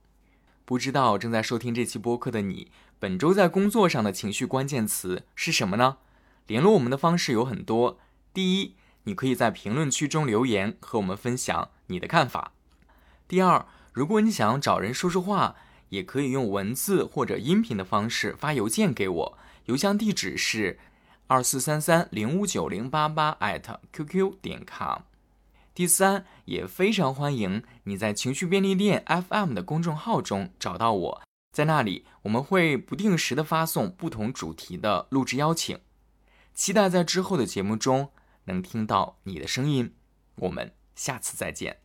[0.69, 5.97] 不知道正在收听这期播客的你，本周在工作上的情绪关键词是什么呢？
[6.47, 7.99] 联络我们的方式有很多，
[8.35, 8.75] 第一。
[9.05, 12.53] 你可以在评论区中留言和我们分享你的看法。
[13.27, 13.65] 第二，
[13.95, 15.57] 如果你想要找人说说话，
[15.89, 20.79] 也可以用文字或者音频的方式发邮件给我，邮箱地址是
[21.29, 24.99] 二四三三零五九零八八艾特 qq 点 com。
[25.79, 31.23] 第三，也非常欢迎你在情绪便利店 FM 的公众号中找到我，
[31.53, 35.79] 在那里我们会不定时的发送不同主题的录制邀请，
[36.53, 38.11] 期待在之后的节目中
[38.47, 39.95] 能听到你的声音。
[40.35, 41.79] 我们下次再见。